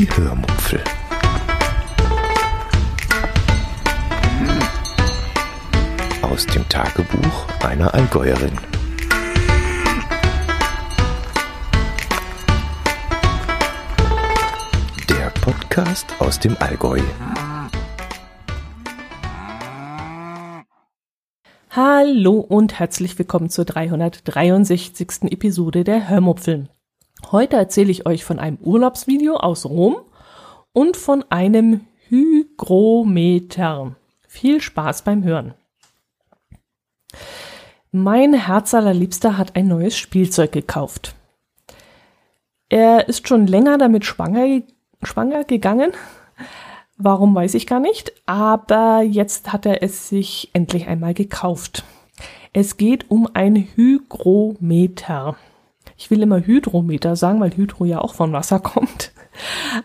Die 0.00 0.08
Hörmupfel. 0.16 0.82
Aus 6.22 6.46
dem 6.46 6.66
Tagebuch 6.70 7.46
einer 7.62 7.92
Allgäuerin. 7.92 8.56
Der 15.10 15.28
Podcast 15.42 16.06
aus 16.18 16.40
dem 16.40 16.56
Allgäu. 16.60 17.00
Hallo 21.68 22.38
und 22.40 22.78
herzlich 22.78 23.18
willkommen 23.18 23.50
zur 23.50 23.66
363. 23.66 25.24
Episode 25.30 25.84
der 25.84 26.08
Hörmupfel. 26.08 26.70
Heute 27.32 27.56
erzähle 27.56 27.92
ich 27.92 28.06
euch 28.06 28.24
von 28.24 28.40
einem 28.40 28.58
Urlaubsvideo 28.60 29.36
aus 29.36 29.64
Rom 29.64 29.98
und 30.72 30.96
von 30.96 31.24
einem 31.30 31.82
Hygrometer. 32.08 33.94
Viel 34.26 34.60
Spaß 34.60 35.02
beim 35.02 35.22
Hören. 35.22 35.54
Mein 37.92 38.34
Herz 38.34 38.74
allerliebster 38.74 39.38
hat 39.38 39.54
ein 39.54 39.68
neues 39.68 39.96
Spielzeug 39.96 40.50
gekauft. 40.50 41.14
Er 42.68 43.08
ist 43.08 43.28
schon 43.28 43.46
länger 43.46 43.78
damit 43.78 44.04
schwanger, 44.04 44.62
schwanger 45.02 45.44
gegangen. 45.44 45.92
Warum 46.96 47.32
weiß 47.34 47.54
ich 47.54 47.68
gar 47.68 47.80
nicht, 47.80 48.12
aber 48.26 49.02
jetzt 49.02 49.52
hat 49.52 49.66
er 49.66 49.84
es 49.84 50.08
sich 50.08 50.50
endlich 50.52 50.88
einmal 50.88 51.14
gekauft. 51.14 51.84
Es 52.52 52.76
geht 52.76 53.08
um 53.08 53.28
ein 53.34 53.68
Hygrometer. 53.76 55.36
Ich 56.00 56.10
will 56.10 56.22
immer 56.22 56.40
Hydrometer 56.40 57.14
sagen, 57.14 57.40
weil 57.40 57.54
Hydro 57.54 57.84
ja 57.84 58.00
auch 58.00 58.14
von 58.14 58.32
Wasser 58.32 58.58
kommt. 58.60 59.12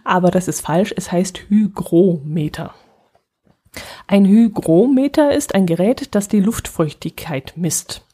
Aber 0.05 0.31
das 0.31 0.47
ist 0.47 0.61
falsch. 0.61 0.93
Es 0.95 1.11
heißt 1.11 1.49
Hygrometer. 1.49 2.73
Ein 4.07 4.25
Hygrometer 4.25 5.33
ist 5.33 5.53
ein 5.53 5.65
Gerät, 5.65 6.15
das 6.15 6.29
die 6.29 6.39
Luftfeuchtigkeit 6.39 7.53
misst. 7.57 8.05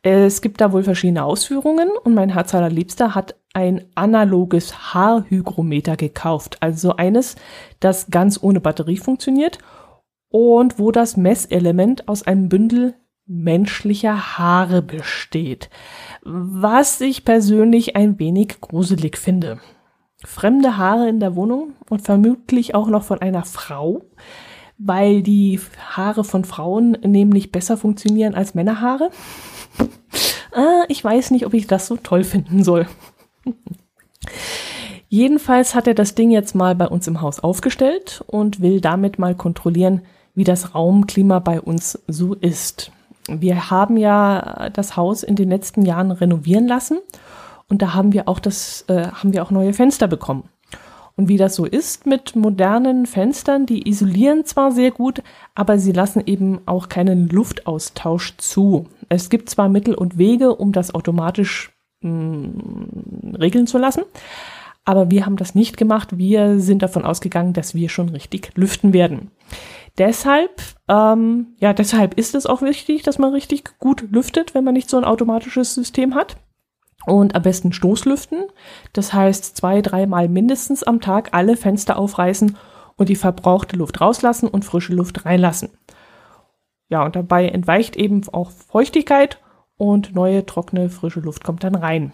Es 0.00 0.40
gibt 0.40 0.62
da 0.62 0.72
wohl 0.72 0.84
verschiedene 0.84 1.22
Ausführungen 1.22 1.90
und 2.02 2.14
mein 2.14 2.30
Herz 2.30 2.54
allerliebster 2.54 3.14
hat 3.14 3.34
ein 3.52 3.84
analoges 3.94 4.94
Haarhygrometer 4.94 5.96
gekauft. 5.98 6.56
Also 6.60 6.96
eines, 6.96 7.36
das 7.78 8.06
ganz 8.10 8.42
ohne 8.42 8.60
Batterie 8.60 8.96
funktioniert 8.96 9.58
und 10.30 10.78
wo 10.78 10.92
das 10.92 11.18
Messelement 11.18 12.08
aus 12.08 12.22
einem 12.22 12.48
Bündel 12.48 12.94
menschlicher 13.26 14.38
Haare 14.38 14.82
besteht 14.82 15.70
was 16.24 17.00
ich 17.00 17.24
persönlich 17.24 17.96
ein 17.96 18.18
wenig 18.18 18.60
gruselig 18.60 19.18
finde. 19.18 19.60
Fremde 20.24 20.78
Haare 20.78 21.08
in 21.08 21.20
der 21.20 21.36
Wohnung 21.36 21.74
und 21.90 22.00
vermutlich 22.00 22.74
auch 22.74 22.88
noch 22.88 23.04
von 23.04 23.20
einer 23.20 23.44
Frau, 23.44 24.02
weil 24.78 25.22
die 25.22 25.60
Haare 25.90 26.24
von 26.24 26.44
Frauen 26.44 26.92
nämlich 27.02 27.52
besser 27.52 27.76
funktionieren 27.76 28.34
als 28.34 28.54
Männerhaare. 28.54 29.10
ah, 30.52 30.84
ich 30.88 31.04
weiß 31.04 31.30
nicht, 31.30 31.44
ob 31.44 31.52
ich 31.52 31.66
das 31.66 31.86
so 31.86 31.96
toll 31.96 32.24
finden 32.24 32.64
soll. 32.64 32.86
Jedenfalls 35.08 35.74
hat 35.74 35.86
er 35.86 35.94
das 35.94 36.14
Ding 36.14 36.30
jetzt 36.30 36.54
mal 36.54 36.74
bei 36.74 36.88
uns 36.88 37.06
im 37.06 37.20
Haus 37.20 37.38
aufgestellt 37.38 38.24
und 38.26 38.62
will 38.62 38.80
damit 38.80 39.18
mal 39.18 39.34
kontrollieren, 39.34 40.00
wie 40.34 40.44
das 40.44 40.74
Raumklima 40.74 41.38
bei 41.38 41.60
uns 41.60 42.02
so 42.08 42.34
ist 42.34 42.90
wir 43.28 43.70
haben 43.70 43.96
ja 43.96 44.70
das 44.72 44.96
Haus 44.96 45.22
in 45.22 45.36
den 45.36 45.48
letzten 45.48 45.82
Jahren 45.82 46.10
renovieren 46.10 46.66
lassen 46.66 46.98
und 47.68 47.82
da 47.82 47.94
haben 47.94 48.12
wir 48.12 48.28
auch 48.28 48.38
das, 48.38 48.84
äh, 48.88 49.08
haben 49.08 49.32
wir 49.32 49.42
auch 49.42 49.50
neue 49.50 49.72
Fenster 49.72 50.08
bekommen. 50.08 50.48
Und 51.16 51.28
wie 51.28 51.36
das 51.36 51.54
so 51.54 51.64
ist 51.64 52.06
mit 52.06 52.34
modernen 52.34 53.06
Fenstern, 53.06 53.66
die 53.66 53.88
isolieren 53.88 54.44
zwar 54.44 54.72
sehr 54.72 54.90
gut, 54.90 55.22
aber 55.54 55.78
sie 55.78 55.92
lassen 55.92 56.22
eben 56.26 56.60
auch 56.66 56.88
keinen 56.88 57.28
Luftaustausch 57.28 58.36
zu. 58.36 58.86
Es 59.08 59.30
gibt 59.30 59.48
zwar 59.48 59.68
Mittel 59.68 59.94
und 59.94 60.18
Wege, 60.18 60.56
um 60.56 60.72
das 60.72 60.92
automatisch 60.92 61.72
mh, 62.00 62.10
mm, 62.10 63.36
regeln 63.36 63.68
zu 63.68 63.78
lassen, 63.78 64.02
aber 64.84 65.10
wir 65.10 65.24
haben 65.24 65.36
das 65.36 65.54
nicht 65.54 65.76
gemacht. 65.76 66.18
Wir 66.18 66.58
sind 66.60 66.82
davon 66.82 67.04
ausgegangen, 67.04 67.52
dass 67.52 67.74
wir 67.74 67.88
schon 67.88 68.10
richtig 68.10 68.50
lüften 68.56 68.92
werden. 68.92 69.30
Deshalb, 69.98 70.60
ähm, 70.88 71.54
ja, 71.58 71.72
deshalb 71.72 72.14
ist 72.14 72.34
es 72.34 72.46
auch 72.46 72.62
wichtig, 72.62 73.02
dass 73.02 73.18
man 73.18 73.32
richtig 73.32 73.78
gut 73.78 74.10
lüftet, 74.10 74.54
wenn 74.54 74.64
man 74.64 74.74
nicht 74.74 74.90
so 74.90 74.96
ein 74.96 75.04
automatisches 75.04 75.74
System 75.74 76.14
hat. 76.14 76.36
Und 77.06 77.34
am 77.34 77.42
besten 77.42 77.72
Stoßlüften. 77.72 78.46
Das 78.92 79.12
heißt, 79.12 79.56
zwei, 79.56 79.82
dreimal 79.82 80.28
mindestens 80.28 80.82
am 80.82 81.00
Tag 81.00 81.28
alle 81.32 81.56
Fenster 81.56 81.98
aufreißen 81.98 82.56
und 82.96 83.08
die 83.08 83.16
verbrauchte 83.16 83.76
Luft 83.76 84.00
rauslassen 84.00 84.48
und 84.48 84.64
frische 84.64 84.94
Luft 84.94 85.26
reinlassen. 85.26 85.70
Ja, 86.88 87.04
und 87.04 87.14
dabei 87.14 87.48
entweicht 87.48 87.96
eben 87.96 88.22
auch 88.32 88.50
Feuchtigkeit 88.50 89.40
und 89.76 90.14
neue, 90.14 90.46
trockene, 90.46 90.90
frische 90.90 91.20
Luft 91.20 91.44
kommt 91.44 91.62
dann 91.62 91.74
rein. 91.74 92.12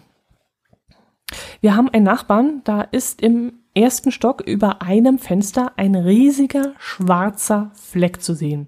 Wir 1.63 1.75
haben 1.75 1.89
einen 1.89 2.05
Nachbarn, 2.05 2.61
da 2.63 2.81
ist 2.81 3.21
im 3.21 3.53
ersten 3.75 4.11
Stock 4.11 4.41
über 4.41 4.81
einem 4.81 5.19
Fenster 5.19 5.73
ein 5.77 5.93
riesiger 5.93 6.73
schwarzer 6.79 7.69
Fleck 7.75 8.23
zu 8.23 8.33
sehen. 8.33 8.65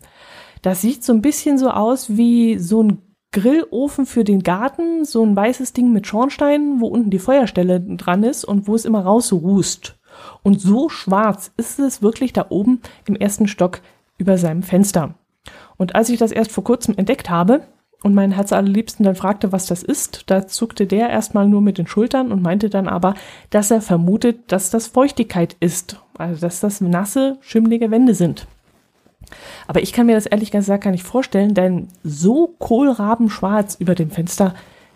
Das 0.62 0.81
sieht 0.81 1.03
so 1.03 1.12
ein 1.12 1.24
bisschen 1.24 1.58
so 1.58 1.72
aus 1.72 2.18
wie 2.18 2.59
so 2.59 2.84
ein 2.84 3.02
Grillofen 3.32 4.06
für 4.06 4.24
den 4.24 4.44
Garten, 4.44 5.06
so 5.06 5.26
ein 5.26 5.36
weißes 5.36 5.74
Ding 5.74 5.92
mit 5.92 6.06
Schornsteinen, 6.06 6.82
wo 6.82 6.86
unten 6.86 7.09
die 7.09 7.18
Feuerstelle 7.18 7.82
dran 7.82 8.22
ist 8.22 8.46
und 8.46 8.68
wo 8.68 8.76
es 8.76 8.86
immer 8.86 9.02
rausrußt. 9.02 9.98
Und 10.44 10.62
so 10.62 10.88
schwarz 10.88 11.52
ist 11.58 11.80
es 11.80 12.03
wirklich 12.03 12.32
da 12.32 12.46
oben 12.50 12.80
im 13.08 13.16
ersten 13.16 13.48
Stock 13.48 13.82
über 14.20 14.38
seinem 14.38 14.62
Fenster. 14.62 15.16
Und 15.78 15.96
als 15.96 16.09
ich 16.09 16.20
das 16.20 16.32
erst 16.32 16.52
vor 16.52 16.64
kurzem 16.64 16.94
entdeckt 16.96 17.32
habe, 17.32 17.66
und 18.03 18.14
mein 18.14 18.31
Herz 18.31 18.52
allerliebsten 18.52 19.06
dann 19.06 19.16
fragte, 19.16 19.52
was 19.52 19.66
das 19.66 19.81
ist, 19.81 20.24
da 20.28 20.46
zuckte 20.46 20.86
der 20.86 21.09
erstmal 21.09 21.47
nur 21.47 21.62
mit 21.62 21.78
den 21.78 21.88
Schultern 21.88 22.31
und 22.31 22.41
meinte 22.41 22.69
dann 22.69 22.88
aber, 22.88 23.16
dass 23.50 23.72
er 23.72 23.81
vermutet, 23.81 24.52
dass 24.52 24.69
das 24.69 24.88
Feuchtigkeit 24.88 25.56
ist, 25.59 26.00
also 26.18 26.41
dass 26.41 26.59
das 26.59 26.81
nasse, 26.81 27.38
schimmelige 27.41 27.90
Wände 27.90 28.14
sind. 28.14 28.46
Aber 29.68 29.81
ich 29.81 29.94
kann 29.94 30.06
mir 30.06 30.16
das 30.16 30.25
ehrlich 30.25 30.52
gesagt 30.52 30.84
gar 30.84 30.91
nicht 30.91 31.06
vorstellen, 31.06 31.53
denn 31.53 31.88
so 32.03 32.53
kohlrabenschwarz 32.59 33.75
über 33.80 33.96
dem 33.96 34.12
Fenster, 34.12 34.53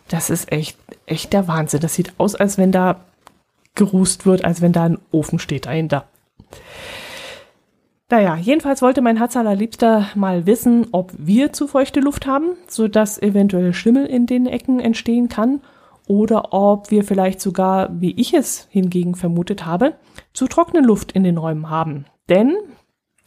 das 0.09 0.29
ist 0.29 0.51
echt, 0.51 0.77
echt 1.05 1.33
der 1.33 1.47
Wahnsinn. 1.47 1.79
Das 1.79 1.95
sieht 1.95 2.13
aus, 2.17 2.35
als 2.35 2.57
wenn 2.57 2.71
da 2.71 3.01
gerußt 3.75 4.25
wird, 4.25 4.43
als 4.43 4.61
wenn 4.61 4.73
da 4.73 4.83
ein 4.83 4.99
Ofen 5.11 5.39
steht 5.39 5.65
dahinter. 5.65 6.05
Naja, 8.09 8.37
jedenfalls 8.37 8.81
wollte 8.81 9.01
mein 9.01 9.17
Herz 9.17 9.35
allerliebster 9.35 10.07
mal 10.15 10.45
wissen, 10.45 10.87
ob 10.93 11.11
wir 11.17 11.51
zu 11.51 11.67
feuchte 11.67 11.99
Luft 11.99 12.25
haben, 12.25 12.55
sodass 12.67 13.21
eventuell 13.21 13.73
Schimmel 13.73 14.05
in 14.05 14.25
den 14.25 14.45
Ecken 14.45 14.79
entstehen 14.79 15.27
kann, 15.27 15.61
oder 16.07 16.53
ob 16.53 16.89
wir 16.89 17.03
vielleicht 17.03 17.41
sogar, 17.41 17.89
wie 17.99 18.11
ich 18.11 18.33
es 18.33 18.67
hingegen 18.69 19.15
vermutet 19.15 19.65
habe, 19.65 19.95
zu 20.31 20.47
trockene 20.47 20.85
Luft 20.85 21.11
in 21.11 21.25
den 21.25 21.37
Räumen 21.37 21.69
haben. 21.69 22.05
Denn 22.29 22.55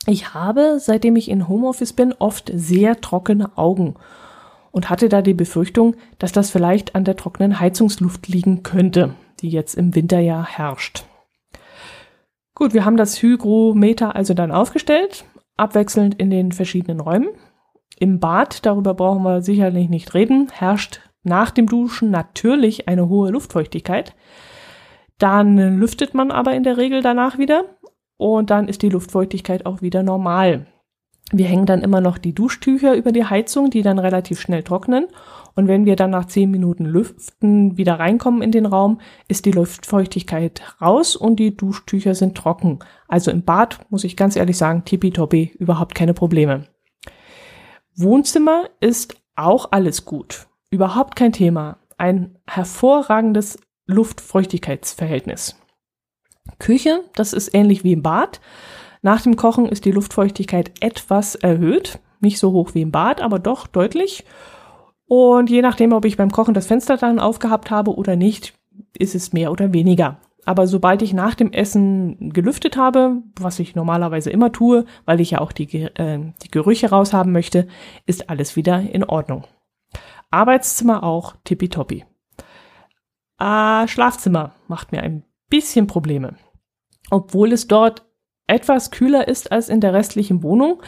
ich 0.06 0.32
habe, 0.32 0.78
seitdem 0.80 1.16
ich 1.16 1.28
in 1.28 1.47
Homeoffice 1.47 1.92
bin, 1.92 2.14
oft 2.18 2.50
sehr 2.54 3.02
trockene 3.02 3.58
Augen 3.58 3.97
und 4.70 4.88
hatte 4.88 5.10
da 5.10 5.20
die 5.20 5.34
Befürchtung, 5.34 5.94
dass 6.18 6.32
das 6.32 6.50
vielleicht 6.50 6.94
an 6.94 7.04
der 7.04 7.16
trockenen 7.16 7.60
Heizungsluft 7.60 8.28
liegen 8.28 8.62
könnte, 8.62 9.14
die 9.41 9.50
jetzt 9.50 9.74
im 9.74 9.94
Winter 9.94 10.20
ja 10.20 10.42
herrscht. 10.47 11.04
Gut, 12.60 12.75
wir 12.75 12.84
haben 12.84 12.98
das 12.98 13.22
Hygrometer 13.22 14.15
also 14.15 14.34
dann 14.34 14.53
aufgestellt, 14.53 15.25
abwechselnd 15.56 16.16
in 16.16 16.28
den 16.28 16.53
verschiedenen 16.53 17.00
Räumen. 17.00 17.31
Im 17.98 18.21
Bad, 18.21 18.66
darüber 18.66 18.93
brauchen 18.93 19.22
wir 19.22 19.41
sicherlich 19.41 19.88
nicht 19.88 20.12
reden, 20.12 20.48
herrscht 20.53 21.00
nach 21.22 21.53
dem 21.53 21.66
Duschen 21.66 22.10
natürlich 22.10 22.87
eine 22.87 23.09
hohe 23.09 23.31
Luftfeuchtigkeit. 23.31 24.15
Dann 25.16 25.78
lüftet 25.78 26.12
man 26.12 26.30
aber 26.30 26.53
in 26.53 26.62
der 26.62 26.77
Regel 26.77 27.01
danach 27.01 27.39
wieder 27.39 27.65
und 28.18 28.51
dann 28.51 28.68
ist 28.68 28.83
die 28.83 28.91
Luftfeuchtigkeit 28.91 29.65
auch 29.65 29.80
wieder 29.80 30.03
normal. 30.03 30.66
Wir 31.33 31.47
hängen 31.47 31.65
dann 31.65 31.80
immer 31.80 32.03
noch 32.03 32.18
die 32.18 32.34
Duschtücher 32.34 32.95
über 32.95 33.13
die 33.13 33.24
Heizung, 33.24 33.71
die 33.71 33.80
dann 33.80 33.98
relativ 33.98 34.39
schnell 34.39 34.65
trocknen 34.65 35.06
und 35.54 35.68
wenn 35.68 35.84
wir 35.84 35.97
dann 35.97 36.10
nach 36.10 36.26
zehn 36.26 36.50
Minuten 36.50 36.84
Lüften 36.84 37.76
wieder 37.76 37.98
reinkommen 37.98 38.42
in 38.42 38.52
den 38.52 38.66
Raum, 38.66 39.00
ist 39.28 39.44
die 39.44 39.52
Luftfeuchtigkeit 39.52 40.62
raus 40.80 41.16
und 41.16 41.36
die 41.36 41.56
Duschtücher 41.56 42.14
sind 42.14 42.36
trocken. 42.36 42.78
Also 43.08 43.30
im 43.30 43.42
Bad, 43.42 43.80
muss 43.91 44.04
ich 44.04 44.16
ganz 44.16 44.36
ehrlich 44.36 44.56
sagen, 44.56 44.84
tippitoppi, 44.84 45.54
überhaupt 45.58 45.94
keine 45.94 46.14
Probleme. 46.14 46.66
Wohnzimmer 47.97 48.64
ist 48.80 49.16
auch 49.34 49.68
alles 49.72 50.04
gut. 50.04 50.47
Überhaupt 50.70 51.16
kein 51.16 51.32
Thema. 51.32 51.78
Ein 51.98 52.38
hervorragendes 52.46 53.58
Luftfeuchtigkeitsverhältnis. 53.86 55.56
Küche, 56.58 57.04
das 57.14 57.32
ist 57.32 57.54
ähnlich 57.54 57.84
wie 57.84 57.92
im 57.92 58.03
Bad. 58.03 58.41
Nach 59.03 59.20
dem 59.22 59.36
Kochen 59.36 59.66
ist 59.66 59.84
die 59.84 59.92
Luftfeuchtigkeit 59.92 60.72
etwas 60.80 61.34
erhöht. 61.34 61.98
Nicht 62.20 62.38
so 62.38 62.53
hoch 62.53 62.74
wie 62.74 62.82
im 62.82 62.92
Bad, 62.92 63.20
aber 63.20 63.38
doch 63.38 63.66
deutlich. 63.66 64.24
Und 65.12 65.51
je 65.51 65.60
nachdem, 65.60 65.92
ob 65.92 66.04
ich 66.04 66.16
beim 66.16 66.30
Kochen 66.30 66.54
das 66.54 66.68
Fenster 66.68 66.97
dann 66.97 67.18
aufgehabt 67.18 67.72
habe 67.72 67.97
oder 67.97 68.15
nicht, 68.15 68.54
ist 68.97 69.16
es 69.16 69.33
mehr 69.33 69.51
oder 69.51 69.72
weniger. 69.72 70.21
Aber 70.47 70.68
sobald 70.68 71.03
ich 71.03 71.12
nach 71.12 71.34
dem 71.34 71.53
Essen 71.53 72.30
gelüftet 72.33 72.77
habe, 72.77 73.16
was 73.34 73.59
ich 73.59 73.74
normalerweise 73.74 74.30
immer 74.30 74.53
tue, 74.53 74.84
weil 75.07 75.18
ich 75.18 75.33
ja 75.33 75.41
auch 75.41 75.51
die, 75.51 75.83
äh, 75.83 76.33
die 76.45 76.51
Gerüche 76.53 76.91
raushaben 76.91 77.33
möchte, 77.33 77.66
ist 78.07 78.30
alles 78.30 78.54
wieder 78.54 78.80
in 78.83 79.03
Ordnung. 79.03 79.48
Arbeitszimmer 80.30 81.03
auch 81.03 81.34
tippitoppi. 81.42 82.04
Äh, 83.41 83.89
Schlafzimmer 83.89 84.54
macht 84.68 84.92
mir 84.92 85.03
ein 85.03 85.24
bisschen 85.48 85.89
Probleme. 85.89 86.36
Obwohl 87.10 87.51
es 87.51 87.66
dort 87.66 88.06
etwas 88.47 88.92
kühler 88.92 89.27
ist 89.27 89.51
als 89.51 89.68
in 89.68 89.80
der 89.80 89.92
restlichen 89.92 90.45
Wohnung. 90.45 90.80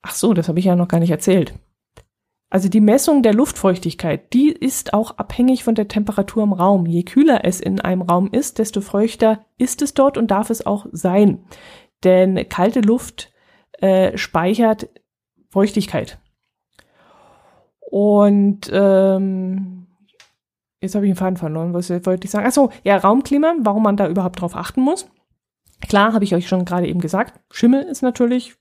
Ach 0.00 0.14
so, 0.14 0.32
das 0.32 0.48
habe 0.48 0.60
ich 0.60 0.64
ja 0.64 0.76
noch 0.76 0.88
gar 0.88 1.00
nicht 1.00 1.10
erzählt. 1.10 1.52
Also 2.48 2.68
die 2.68 2.80
Messung 2.80 3.22
der 3.22 3.34
Luftfeuchtigkeit, 3.34 4.32
die 4.32 4.50
ist 4.52 4.94
auch 4.94 5.18
abhängig 5.18 5.64
von 5.64 5.74
der 5.74 5.88
Temperatur 5.88 6.44
im 6.44 6.52
Raum. 6.52 6.86
Je 6.86 7.02
kühler 7.02 7.44
es 7.44 7.60
in 7.60 7.80
einem 7.80 8.02
Raum 8.02 8.28
ist, 8.30 8.58
desto 8.58 8.80
feuchter 8.80 9.44
ist 9.58 9.82
es 9.82 9.94
dort 9.94 10.16
und 10.16 10.30
darf 10.30 10.50
es 10.50 10.64
auch 10.64 10.86
sein. 10.92 11.44
Denn 12.04 12.48
kalte 12.48 12.80
Luft 12.80 13.32
äh, 13.80 14.16
speichert 14.16 14.88
Feuchtigkeit. 15.50 16.18
Und 17.80 18.70
ähm, 18.72 19.86
jetzt 20.80 20.94
habe 20.94 21.06
ich 21.06 21.12
den 21.12 21.16
Faden 21.16 21.36
verloren, 21.36 21.74
was 21.74 21.90
wollte 21.90 22.26
ich 22.26 22.30
sagen? 22.30 22.46
Achso, 22.46 22.70
ja, 22.84 22.96
Raumklima, 22.96 23.54
warum 23.60 23.82
man 23.82 23.96
da 23.96 24.08
überhaupt 24.08 24.40
drauf 24.40 24.54
achten 24.54 24.82
muss. 24.82 25.08
Klar, 25.88 26.12
habe 26.12 26.24
ich 26.24 26.34
euch 26.34 26.48
schon 26.48 26.64
gerade 26.64 26.86
eben 26.86 27.00
gesagt, 27.00 27.40
Schimmel 27.50 27.82
ist 27.82 28.02
natürlich 28.02 28.56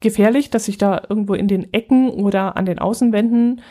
gefährlich, 0.00 0.50
dass 0.50 0.66
sich 0.66 0.78
da 0.78 1.02
irgendwo 1.08 1.34
in 1.34 1.48
den 1.48 1.72
Ecken 1.72 2.10
oder 2.10 2.56
an 2.56 2.66
den 2.66 2.78
Außenwänden 2.78 3.62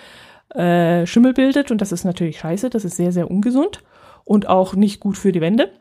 äh, 0.53 1.06
Schimmel 1.06 1.33
bildet. 1.33 1.71
Und 1.71 1.81
das 1.81 1.91
ist 1.91 2.03
natürlich 2.03 2.39
scheiße, 2.39 2.69
das 2.69 2.85
ist 2.85 2.97
sehr, 2.97 3.12
sehr 3.12 3.29
ungesund 3.29 3.83
und 4.24 4.47
auch 4.47 4.75
nicht 4.75 5.00
gut 5.00 5.18
für 5.18 5.31
die 5.31 5.41
Wände. 5.41 5.71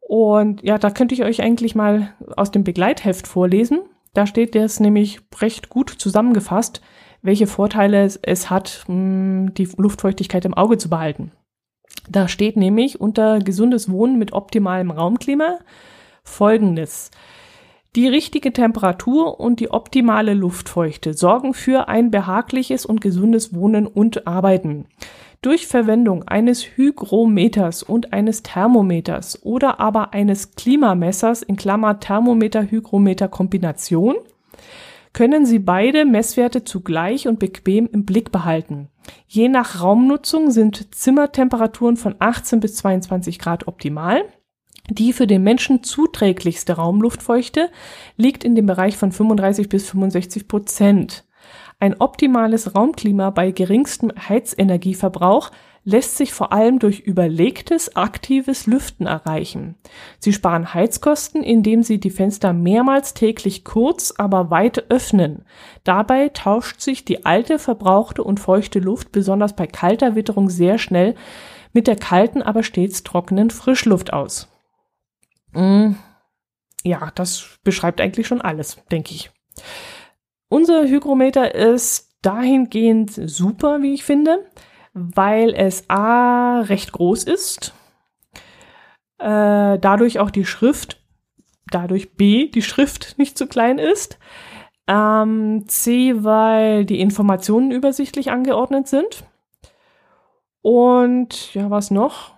Und 0.00 0.62
ja, 0.62 0.78
da 0.78 0.90
könnte 0.90 1.14
ich 1.14 1.24
euch 1.24 1.42
eigentlich 1.42 1.74
mal 1.74 2.14
aus 2.36 2.52
dem 2.52 2.62
Begleitheft 2.62 3.26
vorlesen. 3.26 3.80
Da 4.14 4.26
steht 4.26 4.54
das 4.54 4.80
nämlich 4.80 5.20
recht 5.40 5.68
gut 5.68 5.90
zusammengefasst, 5.90 6.80
welche 7.22 7.48
Vorteile 7.48 8.08
es, 8.22 8.50
hat, 8.50 8.84
mh, 8.86 9.50
die 9.50 9.68
Luftfeuchtigkeit 9.76 10.44
im 10.44 10.54
Auge 10.54 10.78
zu 10.78 10.88
behalten. 10.88 11.32
Da 12.08 12.28
steht 12.28 12.56
nämlich 12.56 13.00
unter 13.00 13.40
gesundes 13.40 13.90
Wohnen 13.90 14.18
mit 14.18 14.32
optimalem 14.32 14.92
Raumklima 14.92 15.58
folgendes. 16.22 17.10
Die 17.96 18.06
richtige 18.06 18.52
Temperatur 18.52 19.40
und 19.40 19.58
die 19.58 19.70
optimale 19.70 20.34
Luftfeuchte 20.34 21.14
sorgen 21.14 21.54
für 21.54 21.88
ein 21.88 22.10
behagliches 22.10 22.84
und 22.84 23.00
gesundes 23.00 23.54
Wohnen 23.54 23.86
und 23.86 24.26
Arbeiten. 24.26 24.84
Durch 25.40 25.66
Verwendung 25.66 26.24
eines 26.24 26.76
Hygrometers 26.76 27.82
und 27.82 28.12
eines 28.12 28.42
Thermometers 28.42 29.42
oder 29.44 29.80
aber 29.80 30.12
eines 30.12 30.56
Klimamessers 30.56 31.42
in 31.42 31.56
Klammer 31.56 31.98
Thermometer-Hygrometer-Kombination 31.98 34.16
können 35.14 35.46
Sie 35.46 35.58
beide 35.58 36.04
Messwerte 36.04 36.64
zugleich 36.64 37.26
und 37.26 37.38
bequem 37.38 37.88
im 37.90 38.04
Blick 38.04 38.30
behalten. 38.30 38.90
Je 39.26 39.48
nach 39.48 39.82
Raumnutzung 39.82 40.50
sind 40.50 40.94
Zimmertemperaturen 40.94 41.96
von 41.96 42.14
18 42.18 42.60
bis 42.60 42.76
22 42.76 43.38
Grad 43.38 43.66
optimal. 43.66 44.22
Die 44.88 45.12
für 45.12 45.26
den 45.26 45.42
Menschen 45.42 45.82
zuträglichste 45.82 46.74
Raumluftfeuchte 46.74 47.70
liegt 48.16 48.44
in 48.44 48.54
dem 48.54 48.66
Bereich 48.66 48.96
von 48.96 49.12
35 49.12 49.68
bis 49.68 49.88
65 49.90 50.46
Prozent. 50.46 51.24
Ein 51.78 52.00
optimales 52.00 52.74
Raumklima 52.74 53.30
bei 53.30 53.50
geringstem 53.50 54.12
Heizenergieverbrauch 54.28 55.50
lässt 55.84 56.16
sich 56.16 56.32
vor 56.32 56.52
allem 56.52 56.80
durch 56.80 57.00
überlegtes, 57.00 57.94
aktives 57.94 58.66
Lüften 58.66 59.06
erreichen. 59.06 59.76
Sie 60.18 60.32
sparen 60.32 60.74
Heizkosten, 60.74 61.44
indem 61.44 61.84
sie 61.84 62.00
die 62.00 62.10
Fenster 62.10 62.52
mehrmals 62.52 63.14
täglich 63.14 63.64
kurz, 63.64 64.12
aber 64.16 64.50
weit 64.50 64.90
öffnen. 64.90 65.44
Dabei 65.84 66.30
tauscht 66.30 66.80
sich 66.80 67.04
die 67.04 67.24
alte, 67.24 67.60
verbrauchte 67.60 68.24
und 68.24 68.40
feuchte 68.40 68.80
Luft 68.80 69.12
besonders 69.12 69.54
bei 69.54 69.68
kalter 69.68 70.16
Witterung 70.16 70.50
sehr 70.50 70.78
schnell 70.78 71.14
mit 71.72 71.86
der 71.86 71.96
kalten, 71.96 72.42
aber 72.42 72.64
stets 72.64 73.04
trockenen 73.04 73.50
Frischluft 73.50 74.12
aus. 74.12 74.48
Mm, 75.56 75.96
ja, 76.84 77.10
das 77.14 77.58
beschreibt 77.64 78.00
eigentlich 78.00 78.26
schon 78.26 78.42
alles, 78.42 78.76
denke 78.90 79.14
ich. 79.14 79.30
Unser 80.48 80.86
Hygrometer 80.86 81.54
ist 81.54 82.10
dahingehend 82.22 83.10
super, 83.10 83.82
wie 83.82 83.94
ich 83.94 84.04
finde, 84.04 84.46
weil 84.92 85.54
es 85.54 85.88
A 85.88 86.60
recht 86.60 86.92
groß 86.92 87.24
ist, 87.24 87.74
äh, 89.18 89.78
dadurch 89.78 90.18
auch 90.18 90.30
die 90.30 90.44
Schrift, 90.44 91.02
dadurch 91.70 92.16
B 92.16 92.48
die 92.48 92.62
Schrift 92.62 93.18
nicht 93.18 93.38
zu 93.38 93.46
klein 93.46 93.78
ist, 93.78 94.18
ähm, 94.86 95.64
C, 95.68 96.22
weil 96.22 96.84
die 96.84 97.00
Informationen 97.00 97.70
übersichtlich 97.72 98.30
angeordnet 98.30 98.88
sind 98.88 99.24
und 100.60 101.54
ja, 101.54 101.70
was 101.70 101.90
noch? 101.90 102.35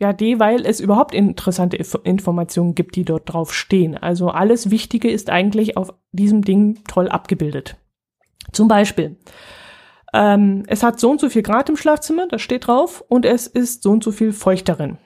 Ja, 0.00 0.12
D, 0.12 0.40
weil 0.40 0.66
es 0.66 0.80
überhaupt 0.80 1.14
interessante 1.14 1.76
Informationen 1.76 2.74
gibt, 2.74 2.96
die 2.96 3.04
dort 3.04 3.32
drauf 3.32 3.54
stehen. 3.54 3.96
Also 3.96 4.28
alles 4.28 4.70
Wichtige 4.70 5.08
ist 5.08 5.30
eigentlich 5.30 5.76
auf 5.76 5.94
diesem 6.12 6.42
Ding 6.42 6.82
toll 6.88 7.08
abgebildet. 7.08 7.76
Zum 8.52 8.68
Beispiel, 8.68 9.16
ähm, 10.12 10.64
es 10.66 10.82
hat 10.82 11.00
so 11.00 11.10
und 11.10 11.20
so 11.20 11.28
viel 11.28 11.42
Grad 11.42 11.68
im 11.68 11.76
Schlafzimmer, 11.76 12.26
das 12.28 12.42
steht 12.42 12.66
drauf, 12.66 13.04
und 13.08 13.24
es 13.24 13.46
ist 13.46 13.82
so 13.82 13.92
und 13.92 14.04
so 14.04 14.12
viel 14.12 14.32
feucht 14.32 14.68
darin. 14.68 14.98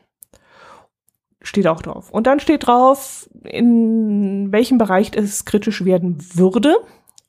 Steht 1.40 1.66
auch 1.66 1.82
drauf. 1.82 2.10
Und 2.10 2.26
dann 2.26 2.40
steht 2.40 2.66
drauf, 2.66 3.28
in 3.44 4.52
welchem 4.52 4.78
Bereich 4.78 5.12
es 5.14 5.44
kritisch 5.44 5.84
werden 5.84 6.18
würde. 6.34 6.76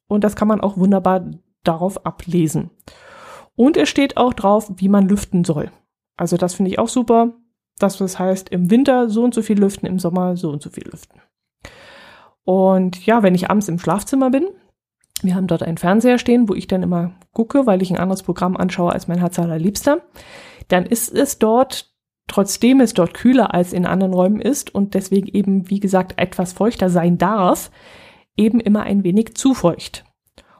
Und 0.07 0.23
das 0.23 0.35
kann 0.35 0.47
man 0.47 0.61
auch 0.61 0.77
wunderbar 0.77 1.29
darauf 1.63 2.05
ablesen. 2.05 2.71
Und 3.55 3.77
es 3.77 3.89
steht 3.89 4.17
auch 4.17 4.33
drauf, 4.33 4.71
wie 4.77 4.89
man 4.89 5.07
lüften 5.07 5.43
soll. 5.43 5.71
Also 6.17 6.37
das 6.37 6.55
finde 6.55 6.71
ich 6.71 6.79
auch 6.79 6.87
super. 6.87 7.33
Das, 7.79 7.99
was 7.99 8.19
heißt, 8.19 8.49
im 8.49 8.69
Winter 8.69 9.09
so 9.09 9.23
und 9.23 9.33
so 9.33 9.41
viel 9.41 9.59
lüften, 9.59 9.87
im 9.87 9.99
Sommer 9.99 10.37
so 10.37 10.49
und 10.51 10.61
so 10.61 10.69
viel 10.69 10.83
lüften. 10.83 11.21
Und 12.43 13.05
ja, 13.05 13.23
wenn 13.23 13.35
ich 13.35 13.49
abends 13.49 13.69
im 13.69 13.79
Schlafzimmer 13.79 14.29
bin, 14.29 14.47
wir 15.21 15.35
haben 15.35 15.47
dort 15.47 15.63
einen 15.63 15.77
Fernseher 15.77 16.17
stehen, 16.17 16.47
wo 16.49 16.53
ich 16.53 16.67
dann 16.67 16.83
immer 16.83 17.11
gucke, 17.33 17.65
weil 17.65 17.81
ich 17.81 17.91
ein 17.91 17.97
anderes 17.97 18.23
Programm 18.23 18.57
anschaue 18.57 18.91
als 18.91 19.07
mein 19.07 19.19
Herz 19.19 19.37
allerliebster, 19.39 20.01
dann 20.67 20.85
ist 20.85 21.13
es 21.13 21.39
dort, 21.39 21.93
trotzdem 22.27 22.79
es 22.79 22.93
dort 22.93 23.13
kühler 23.13 23.53
als 23.53 23.73
in 23.73 23.85
anderen 23.85 24.13
Räumen 24.13 24.41
ist 24.41 24.73
und 24.73 24.93
deswegen 24.93 25.27
eben, 25.27 25.69
wie 25.69 25.79
gesagt, 25.79 26.13
etwas 26.17 26.53
feuchter 26.53 26.89
sein 26.89 27.17
darf, 27.17 27.71
eben 28.37 28.59
immer 28.59 28.83
ein 28.83 29.03
wenig 29.03 29.35
zu 29.35 29.53
feucht. 29.53 30.05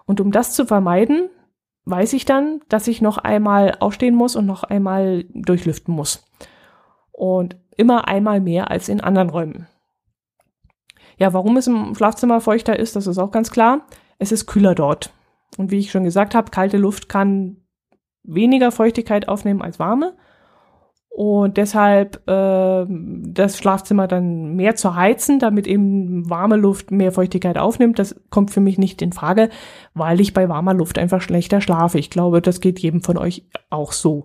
Und 0.06 0.20
um 0.20 0.32
das 0.32 0.54
zu 0.54 0.66
vermeiden, 0.66 1.30
weiß 1.86 2.14
ich 2.14 2.26
dann, 2.26 2.62
dass 2.70 2.88
ich 2.88 3.02
noch 3.02 3.18
einmal 3.18 3.78
aufstehen 3.80 4.16
muss 4.16 4.36
und 4.36 4.46
noch 4.46 4.64
einmal 4.64 5.26
durchlüften 5.34 5.94
muss 5.94 6.29
und 7.20 7.58
immer 7.76 8.08
einmal 8.08 8.40
mehr 8.40 8.72
als 8.72 8.88
in 8.88 9.02
anderen 9.02 9.30
Räumen. 9.30 9.68
Ja, 11.18 11.34
warum 11.34 11.58
es 11.58 11.68
im 11.68 11.94
Schlafzimmer 11.94 12.40
feuchter 12.40 12.80
ist, 12.80 12.96
das 12.96 13.08
ist 13.08 13.18
auch 13.18 13.32
ganz 13.32 13.52
klar. 13.52 13.82
Es 14.20 14.32
ist 14.32 14.46
kühler 14.46 14.74
dort. 14.74 15.12
Und 15.58 15.70
wie 15.70 15.80
ich 15.80 15.92
schon 15.92 16.06
gesagt 16.06 16.34
habe, 16.34 16.50
kalte 16.50 16.78
Luft 16.78 17.10
kann 17.10 17.58
weniger 18.24 18.72
Feuchtigkeit 18.72 19.28
aufnehmen 19.28 19.62
als 19.62 19.80
warme. 19.80 20.16
Und 21.10 21.58
deshalb 21.58 22.26
äh, 22.30 22.86
das 22.88 23.58
Schlafzimmer 23.58 24.08
dann 24.08 24.56
mehr 24.56 24.78
zu 24.78 24.96
heizen, 24.96 25.40
damit 25.40 25.68
eben 25.68 26.30
warme 26.30 26.56
Luft 26.56 26.92
mehr 26.92 27.12
Feuchtigkeit 27.12 27.58
aufnimmt, 27.58 28.00
das 28.00 28.16
kommt 28.30 28.52
für 28.52 28.62
mich 28.62 28.78
nicht 28.78 29.02
in 29.02 29.12
Frage, 29.12 29.50
weil 29.94 30.22
ich 30.22 30.34
bei 30.34 30.48
warmer 30.48 30.74
Luft 30.74 30.98
einfach 30.98 31.22
schlechter 31.22 31.60
schlafe. 31.60 32.00
Ich 32.00 32.10
glaube, 32.10 32.42
das 32.42 32.62
geht 32.62 32.80
jedem 32.80 33.02
von 33.02 33.18
euch 33.18 33.46
auch 33.70 33.92
so 33.92 34.24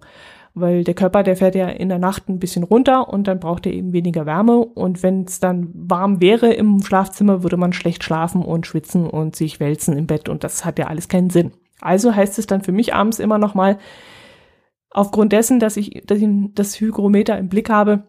weil 0.55 0.85
der 0.85 0.95
Körper, 0.95 1.23
der 1.23 1.37
fährt 1.37 1.57
ja 1.57 1.69
in 1.69 1.89
der 1.89 1.99
Nacht 1.99 2.29
ein 2.29 2.39
bisschen 2.39 2.63
runter 2.63 3.09
und 3.09 3.27
dann 3.27 3.41
braucht 3.41 3.67
er 3.67 3.73
eben 3.73 3.93
weniger 3.93 4.25
Wärme 4.25 4.59
und 4.59 5.03
wenn 5.03 5.25
es 5.25 5.41
dann 5.41 5.71
warm 5.75 6.21
wäre 6.21 6.53
im 6.53 6.81
Schlafzimmer, 6.83 7.43
würde 7.43 7.57
man 7.57 7.73
schlecht 7.73 8.05
schlafen 8.05 8.43
und 8.43 8.67
schwitzen 8.67 9.09
und 9.09 9.35
sich 9.35 9.59
wälzen 9.59 9.97
im 9.99 10.07
Bett 10.07 10.29
und 10.29 10.45
das 10.45 10.65
hat 10.65 10.79
ja 10.79 10.87
alles 10.87 11.09
keinen 11.09 11.31
Sinn. 11.31 11.53
Also 11.81 12.15
heißt 12.15 12.39
es 12.39 12.47
dann 12.47 12.63
für 12.63 12.73
mich 12.73 12.95
abends 12.95 13.19
immer 13.19 13.39
noch 13.39 13.55
mal 13.55 13.79
aufgrund 14.91 15.33
dessen, 15.33 15.59
dass 15.59 15.77
ich, 15.77 16.03
dass 16.07 16.19
ich 16.19 16.29
das 16.55 16.81
Hygrometer 16.81 17.37
im 17.37 17.49
Blick 17.49 17.69
habe, 17.69 18.05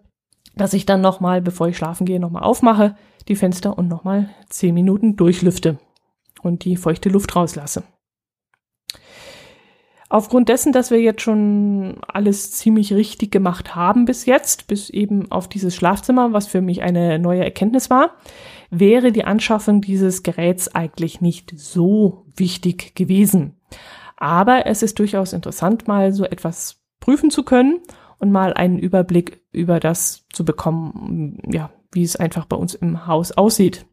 dass 0.55 0.73
ich 0.73 0.85
dann 0.85 1.01
noch 1.01 1.19
mal, 1.19 1.41
bevor 1.41 1.67
ich 1.67 1.77
schlafen 1.77 2.05
gehe, 2.05 2.19
noch 2.19 2.31
mal 2.31 2.43
aufmache 2.43 2.95
die 3.27 3.35
Fenster 3.35 3.77
und 3.77 3.87
noch 3.87 4.03
mal 4.03 4.29
zehn 4.49 4.75
Minuten 4.75 5.15
durchlüfte 5.15 5.79
und 6.43 6.63
die 6.63 6.77
feuchte 6.77 7.09
Luft 7.09 7.35
rauslasse. 7.35 7.83
Aufgrund 10.07 10.49
dessen, 10.49 10.71
dass 10.71 10.91
wir 10.91 11.01
jetzt 11.01 11.21
schon 11.21 11.97
alles 12.07 12.51
ziemlich 12.51 12.93
richtig 12.93 13.31
gemacht 13.31 13.75
haben 13.75 14.05
bis 14.05 14.25
jetzt, 14.25 14.67
bis 14.67 14.89
eben 14.89 15.31
auf 15.31 15.47
dieses 15.49 15.75
Schlafzimmer, 15.75 16.31
was 16.31 16.47
für 16.47 16.61
mich 16.61 16.83
eine 16.83 17.17
neue 17.17 17.43
Erkenntnis 17.43 17.89
war, 17.89 18.11
wäre 18.69 19.11
die 19.11 19.23
Anschaffung 19.23 19.81
dieses 19.81 20.21
Geräts 20.21 20.73
eigentlich 20.73 21.21
nicht 21.21 21.53
so 21.55 22.25
wichtig 22.35 22.95
gewesen. 22.95 23.55
Aber 24.17 24.67
es 24.67 24.83
ist 24.83 24.99
durchaus 24.99 25.33
interessant, 25.33 25.87
mal 25.87 26.13
so 26.13 26.23
etwas 26.23 26.81
prüfen 26.99 27.31
zu 27.31 27.43
können. 27.43 27.81
und 28.17 28.31
mal 28.31 28.53
einen 28.53 28.79
Überblick 28.79 29.41
über 29.51 29.81
das 29.81 30.25
zu 30.31 30.45
bekommen, 30.45 31.37
ja, 31.51 31.69
wie 31.91 32.03
es 32.03 32.15
einfach 32.15 32.45
bei 32.45 32.55
uns 32.55 32.73
im 32.73 33.07
Haus 33.07 33.33
aussieht. 33.33 33.85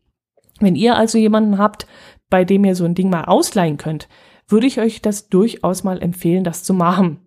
Wenn 0.61 0.77
ihr 0.77 0.95
also 0.97 1.19
jemanden 1.19 1.59
habt, 1.59 1.89
bei 2.31 2.45
dem 2.45 2.65
ihr 2.65 2.77
so 2.77 2.85
ein 2.85 2.95
Ding 2.95 3.11
mal 3.11 3.25
ausleihen 3.25 3.79
könnt, 3.79 4.09
würde 4.53 4.67
ich 4.67 4.81
euch 4.81 5.03
das 5.03 5.29
durchaus 5.29 5.83
mal 5.83 6.01
empfehlen, 6.01 6.45
das 6.45 6.63
zu 6.63 6.75
machen. 6.75 7.27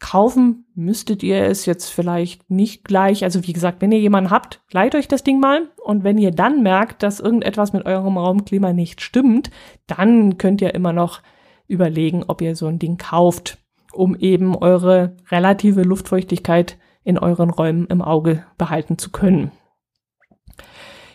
Kaufen 0.00 0.66
müsstet 0.76 1.24
ihr 1.24 1.42
es 1.42 1.66
jetzt 1.66 1.88
vielleicht 1.88 2.48
nicht 2.48 2.84
gleich. 2.84 3.24
Also 3.24 3.44
wie 3.46 3.52
gesagt, 3.52 3.82
wenn 3.82 3.90
ihr 3.90 3.98
jemanden 3.98 4.30
habt, 4.30 4.60
leiht 4.70 4.94
euch 4.94 5.08
das 5.08 5.24
Ding 5.24 5.40
mal. 5.40 5.70
Und 5.82 6.04
wenn 6.04 6.18
ihr 6.18 6.30
dann 6.30 6.62
merkt, 6.62 7.02
dass 7.02 7.18
irgendetwas 7.18 7.72
mit 7.72 7.84
eurem 7.84 8.16
Raumklima 8.16 8.72
nicht 8.72 9.00
stimmt, 9.00 9.50
dann 9.88 10.38
könnt 10.38 10.60
ihr 10.60 10.74
immer 10.74 10.92
noch 10.92 11.20
überlegen, 11.66 12.24
ob 12.28 12.40
ihr 12.42 12.54
so 12.54 12.66
ein 12.66 12.78
Ding 12.78 12.96
kauft, 12.96 13.58
um 13.92 14.14
eben 14.14 14.54
eure 14.54 15.16
relative 15.30 15.82
Luftfeuchtigkeit 15.82 16.78
in 17.02 17.18
euren 17.18 17.50
Räumen 17.50 17.86
im 17.86 18.00
Auge 18.00 18.44
behalten 18.56 18.98
zu 18.98 19.10
können. 19.10 19.50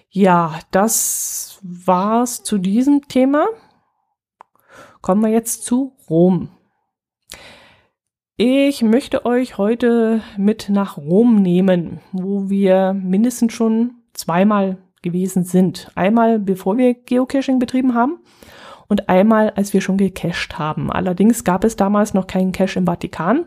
Ja, 0.09 0.59
das 0.71 1.59
war's 1.61 2.43
zu 2.43 2.57
diesem 2.57 3.07
Thema. 3.07 3.47
Kommen 5.03 5.21
wir 5.21 5.31
jetzt 5.31 5.65
zu 5.65 5.97
Rom. 6.09 6.47
Ich 8.37 8.81
möchte 8.83 9.25
euch 9.25 9.57
heute 9.57 10.21
mit 10.37 10.69
nach 10.69 10.97
Rom 10.97 11.41
nehmen, 11.41 11.99
wo 12.13 12.49
wir 12.49 12.93
mindestens 12.93 13.51
schon 13.51 13.95
zweimal 14.13 14.77
gewesen 15.01 15.43
sind. 15.43 15.91
Einmal 15.95 16.39
bevor 16.39 16.77
wir 16.77 16.93
Geocaching 16.93 17.59
betrieben 17.59 17.95
haben 17.95 18.19
und 18.87 19.09
einmal 19.09 19.49
als 19.49 19.73
wir 19.73 19.81
schon 19.81 19.97
gecached 19.97 20.57
haben. 20.57 20.89
Allerdings 20.89 21.43
gab 21.43 21.65
es 21.65 21.75
damals 21.75 22.13
noch 22.13 22.25
keinen 22.25 22.53
Cache 22.53 22.79
im 22.79 22.85
Vatikan, 22.85 23.43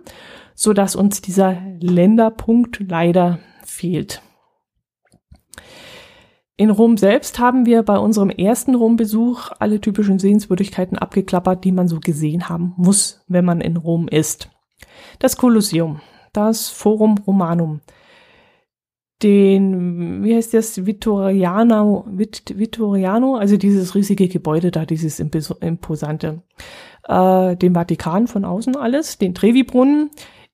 so 0.54 0.75
dass 0.75 0.94
uns 0.94 1.22
dieser 1.22 1.56
Länderpunkt 1.80 2.80
leider 2.86 3.38
fehlt. 3.64 4.20
In 6.58 6.70
Rom 6.70 6.96
selbst 6.96 7.38
haben 7.38 7.66
wir 7.66 7.82
bei 7.82 7.98
unserem 7.98 8.30
ersten 8.30 8.75
Rom-Besuch 8.75 9.50
alle 9.58 9.78
typischen 9.80 10.18
Sehenswürdigkeiten 10.18 10.96
abgeklappert, 10.96 11.64
die 11.64 11.72
man 11.72 11.86
so 11.86 12.00
gesehen 12.00 12.48
haben 12.48 12.72
muss, 12.78 13.22
wenn 13.28 13.44
man 13.44 13.60
in 13.60 13.76
Rom 13.76 14.08
ist. 14.08 14.48
Das 15.18 15.36
Kolosseum, 15.36 16.00
das 16.32 16.70
Forum 16.70 17.18
Romanum, 17.26 17.82
den, 19.22 20.25
wie 20.25 20.34
heißt 20.34 20.54
das, 20.54 20.86
Vittoriano, 20.86 22.06
Vit, 22.08 22.58
Vittoriano, 22.58 23.36
also 23.36 23.58
dieses 23.58 23.94
riesige 23.94 24.28
Gebäude 24.28 24.70
da, 24.70 24.86
dieses 24.86 25.20
imposante, 25.20 26.42
äh, 27.06 27.56
den 27.56 27.75
Vatikan 27.75 28.26
von 28.28 28.46
außen 28.46 28.76
alles, 28.76 29.18
den 29.18 29.34
Trevi-Brunnen, 29.34 30.10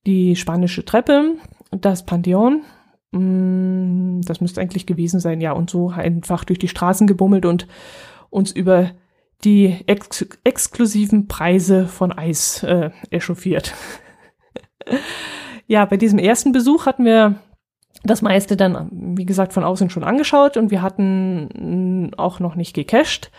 die 0.06 0.34
spanische 0.34 0.84
Treppe, 0.84 1.36
das 1.70 2.04
Pantheon, 2.06 2.62
mm, 3.12 4.20
das 4.22 4.40
müsste 4.40 4.60
eigentlich 4.60 4.86
gewesen 4.86 5.20
sein, 5.20 5.40
ja, 5.40 5.52
und 5.52 5.70
so 5.70 5.90
einfach 5.90 6.44
durch 6.44 6.58
die 6.58 6.68
Straßen 6.68 7.06
gebummelt 7.06 7.46
und 7.46 7.66
uns 8.30 8.52
über 8.52 8.90
die 9.44 9.78
ex 9.86 10.26
exklusiven 10.44 11.26
Preise 11.28 11.86
von 11.86 12.12
Eis 12.12 12.62
äh, 12.62 12.90
echauffiert. 13.10 13.74
Ja, 15.66 15.84
bei 15.84 15.96
diesem 15.96 16.18
ersten 16.18 16.52
Besuch 16.52 16.86
hatten 16.86 17.04
wir 17.04 17.36
das 18.04 18.20
meiste 18.20 18.56
dann, 18.56 18.88
wie 19.16 19.24
gesagt, 19.24 19.52
von 19.52 19.64
außen 19.64 19.90
schon 19.90 20.04
angeschaut 20.04 20.56
und 20.56 20.70
wir 20.70 20.82
hatten 20.82 22.12
auch 22.16 22.40
noch 22.40 22.56
nicht 22.56 22.74
gecached. 22.74 23.30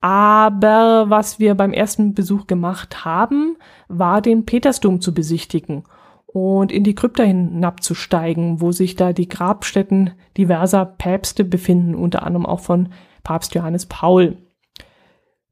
Aber 0.00 1.06
was 1.08 1.38
wir 1.38 1.54
beim 1.54 1.72
ersten 1.72 2.14
Besuch 2.14 2.46
gemacht 2.46 3.04
haben, 3.04 3.56
war 3.88 4.22
den 4.22 4.46
Petersdom 4.46 5.00
zu 5.00 5.12
besichtigen 5.12 5.84
und 6.30 6.70
in 6.70 6.84
die 6.84 6.94
Krypta 6.94 7.22
hinabzusteigen, 7.22 8.60
wo 8.60 8.70
sich 8.70 8.96
da 8.96 9.14
die 9.14 9.28
Grabstätten 9.28 10.12
diverser 10.36 10.84
Päpste 10.84 11.42
befinden, 11.42 11.94
unter 11.94 12.22
anderem 12.22 12.44
auch 12.44 12.60
von 12.60 12.90
Papst 13.24 13.54
Johannes 13.54 13.86
Paul. 13.86 14.36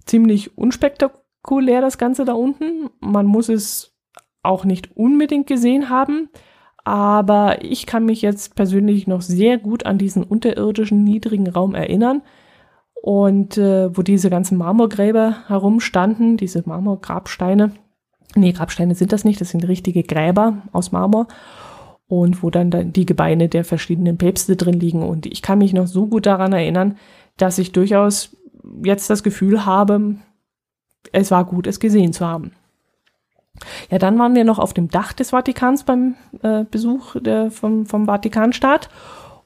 Ziemlich 0.05 0.57
unspektakulär 0.59 1.81
das 1.81 1.97
Ganze 1.97 2.27
da 2.27 2.35
unten. 2.35 2.91
Man 3.01 3.25
muss 3.27 3.49
es 3.49 3.97
auch 4.43 4.65
nicht 4.65 4.97
unbedingt 4.97 5.47
gesehen 5.47 5.89
haben. 5.89 6.29
Aber 6.85 7.65
ich 7.65 7.87
kann 7.87 8.05
mich 8.05 8.23
jetzt 8.23 8.55
persönlich 8.55 9.07
noch 9.07 9.23
sehr 9.23 9.59
gut 9.59 9.87
an 9.87 9.99
diesen 9.99 10.23
unterirdischen 10.23 11.03
niedrigen 11.03 11.49
Raum 11.49 11.75
erinnern. 11.75 12.23
Und 13.03 13.57
äh, 13.57 13.97
wo 13.97 14.03
diese 14.03 14.31
ganzen 14.31 14.59
Marmorgräber 14.59 15.49
herumstanden, 15.49 16.37
diese 16.37 16.63
Marmorgrabsteine. 16.67 17.73
Nee, 18.37 18.53
Grabsteine 18.53 18.95
sind 18.95 19.13
das 19.13 19.25
nicht, 19.25 19.41
das 19.41 19.51
sind 19.51 19.67
richtige 19.67 20.03
Gräber 20.03 20.63
aus 20.73 20.93
Marmor. 20.93 21.27
Und 22.09 22.43
wo 22.43 22.51
dann 22.51 22.93
die 22.93 23.07
Gebeine 23.07 23.49
der 23.49 23.65
verschiedenen 23.65 24.17
Päpste 24.17 24.55
drin 24.55 24.79
liegen. 24.79 25.03
Und 25.03 25.27
ich 25.27 25.43
kann 25.43 25.59
mich 25.59 25.73
noch 25.73 25.89
so 25.89 26.07
gut 26.07 26.27
daran 26.27 26.53
erinnern, 26.53 26.97
dass 27.37 27.59
ich 27.59 27.73
durchaus 27.73 28.37
jetzt 28.85 29.11
das 29.11 29.25
Gefühl 29.25 29.67
habe, 29.67 30.17
es 31.13 31.31
war 31.31 31.45
gut, 31.45 31.67
es 31.67 31.81
gesehen 31.81 32.13
zu 32.13 32.27
haben. 32.27 32.53
Ja, 33.91 33.99
dann 33.99 34.19
waren 34.19 34.35
wir 34.35 34.45
noch 34.45 34.59
auf 34.59 34.75
dem 34.75 34.89
Dach 34.89 35.13
des 35.13 35.31
Vatikans 35.31 35.85
beim 35.85 36.15
äh, 36.43 36.65
Besuch 36.65 37.17
der, 37.21 37.51
vom, 37.51 37.87
vom 37.87 38.07
Vatikanstaat 38.07 38.89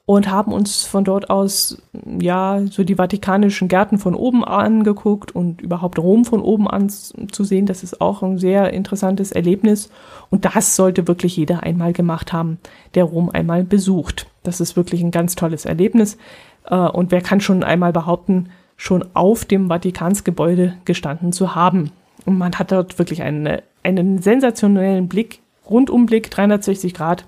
und 0.07 0.31
haben 0.31 0.53
uns 0.53 0.85
von 0.85 1.05
dort 1.05 1.31
aus 1.31 1.81
ja 2.19 2.61
so 2.71 2.83
die 2.85 2.97
vatikanischen 2.97 3.69
Gärten 3.69 3.99
von 3.99 4.15
oben 4.15 4.45
angeguckt 4.45 5.35
und 5.35 5.61
überhaupt 5.61 5.99
Rom 5.99 6.25
von 6.25 6.41
oben 6.41 6.69
an 6.69 6.89
zu 6.89 7.45
sehen. 7.45 7.67
Das 7.67 7.83
ist 7.83 8.01
auch 8.01 8.23
ein 8.23 8.39
sehr 8.39 8.73
interessantes 8.73 9.33
Erlebnis 9.33 9.91
und 10.31 10.45
das 10.45 10.77
sollte 10.77 11.07
wirklich 11.07 11.37
jeder 11.37 11.63
einmal 11.63 11.93
gemacht 11.93 12.33
haben, 12.33 12.59
der 12.95 13.05
Rom 13.05 13.31
einmal 13.31 13.65
besucht. 13.65 14.27
Das 14.43 14.61
ist 14.61 14.77
wirklich 14.77 15.03
ein 15.03 15.13
ganz 15.13 15.37
tolles 15.37 15.65
Erlebnis 15.65 16.19
äh, 16.67 16.77
und 16.77 17.13
wer 17.13 17.21
kann 17.21 17.41
schon 17.41 17.63
einmal 17.63 17.93
behaupten, 17.93 18.49
schon 18.77 19.05
auf 19.15 19.45
dem 19.45 19.69
Vatikansgebäude 19.69 20.75
gestanden 20.85 21.33
zu 21.33 21.55
haben. 21.55 21.93
Und 22.25 22.39
man 22.39 22.55
hat 22.55 22.73
dort 22.73 22.99
wirklich 22.99 23.23
eine 23.23 23.63
einen 23.83 24.21
sensationellen 24.21 25.09
Blick, 25.09 25.41
Rundumblick 25.69 26.31
360 26.31 26.95
Grad. 26.95 27.25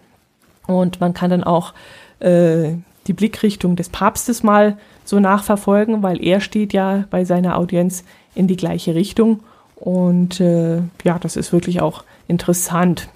Und 0.67 1.01
man 1.01 1.15
kann 1.15 1.31
dann 1.31 1.45
auch 1.45 1.75
äh, 2.23 2.77
die 3.07 3.13
Blickrichtung 3.13 3.77
des 3.77 3.89
Papstes 3.89 4.43
mal 4.43 4.79
so 5.05 5.19
nachverfolgen, 5.21 6.03
weil 6.03 6.23
er 6.23 6.41
steht 6.41 6.73
ja 6.73 7.05
bei 7.11 7.25
seiner 7.25 7.59
Audienz 7.59 8.05
in 8.35 8.47
die 8.47 8.57
gleiche 8.57 8.95
Richtung. 8.95 9.41
Und 9.77 10.41
äh, 10.41 10.79
ja, 11.05 11.19
das 11.21 11.37
ist 11.37 11.53
wirklich 11.53 11.81
auch 11.81 12.05
interessant. 12.29 13.09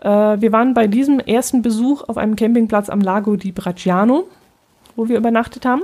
Äh, 0.00 0.08
wir 0.08 0.52
waren 0.52 0.74
bei 0.74 0.88
diesem 0.88 1.20
ersten 1.20 1.62
Besuch 1.62 2.02
auf 2.08 2.16
einem 2.16 2.34
Campingplatz 2.34 2.90
am 2.90 3.00
Lago 3.00 3.36
di 3.36 3.52
Bracciano, 3.52 4.24
wo 4.96 5.08
wir 5.08 5.16
übernachtet 5.16 5.64
haben. 5.64 5.82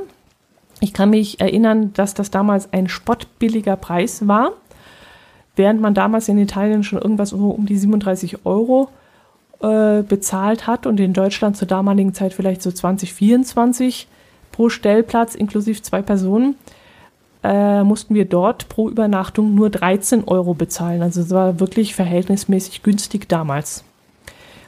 Ich 0.80 0.92
kann 0.92 1.10
mich 1.10 1.40
erinnern, 1.40 1.92
dass 1.92 2.14
das 2.14 2.30
damals 2.30 2.72
ein 2.72 2.88
spottbilliger 2.88 3.76
Preis 3.76 4.26
war 4.26 4.52
während 5.60 5.80
man 5.80 5.92
damals 5.92 6.28
in 6.28 6.38
Italien 6.38 6.82
schon 6.82 7.00
irgendwas 7.02 7.34
um 7.34 7.66
die 7.66 7.76
37 7.76 8.46
Euro 8.46 8.88
äh, 9.60 10.02
bezahlt 10.02 10.66
hat 10.66 10.86
und 10.86 11.00
in 11.00 11.12
Deutschland 11.12 11.56
zur 11.56 11.68
damaligen 11.68 12.14
Zeit 12.14 12.32
vielleicht 12.32 12.62
so 12.62 12.70
20, 12.70 13.12
24 13.12 14.08
pro 14.52 14.68
Stellplatz 14.68 15.34
inklusive 15.34 15.82
zwei 15.82 16.02
Personen, 16.02 16.56
äh, 17.42 17.82
mussten 17.82 18.14
wir 18.14 18.24
dort 18.24 18.68
pro 18.68 18.88
Übernachtung 18.88 19.54
nur 19.54 19.70
13 19.70 20.24
Euro 20.24 20.54
bezahlen. 20.54 21.02
Also 21.02 21.20
es 21.20 21.30
war 21.30 21.60
wirklich 21.60 21.94
verhältnismäßig 21.94 22.82
günstig 22.82 23.28
damals. 23.28 23.84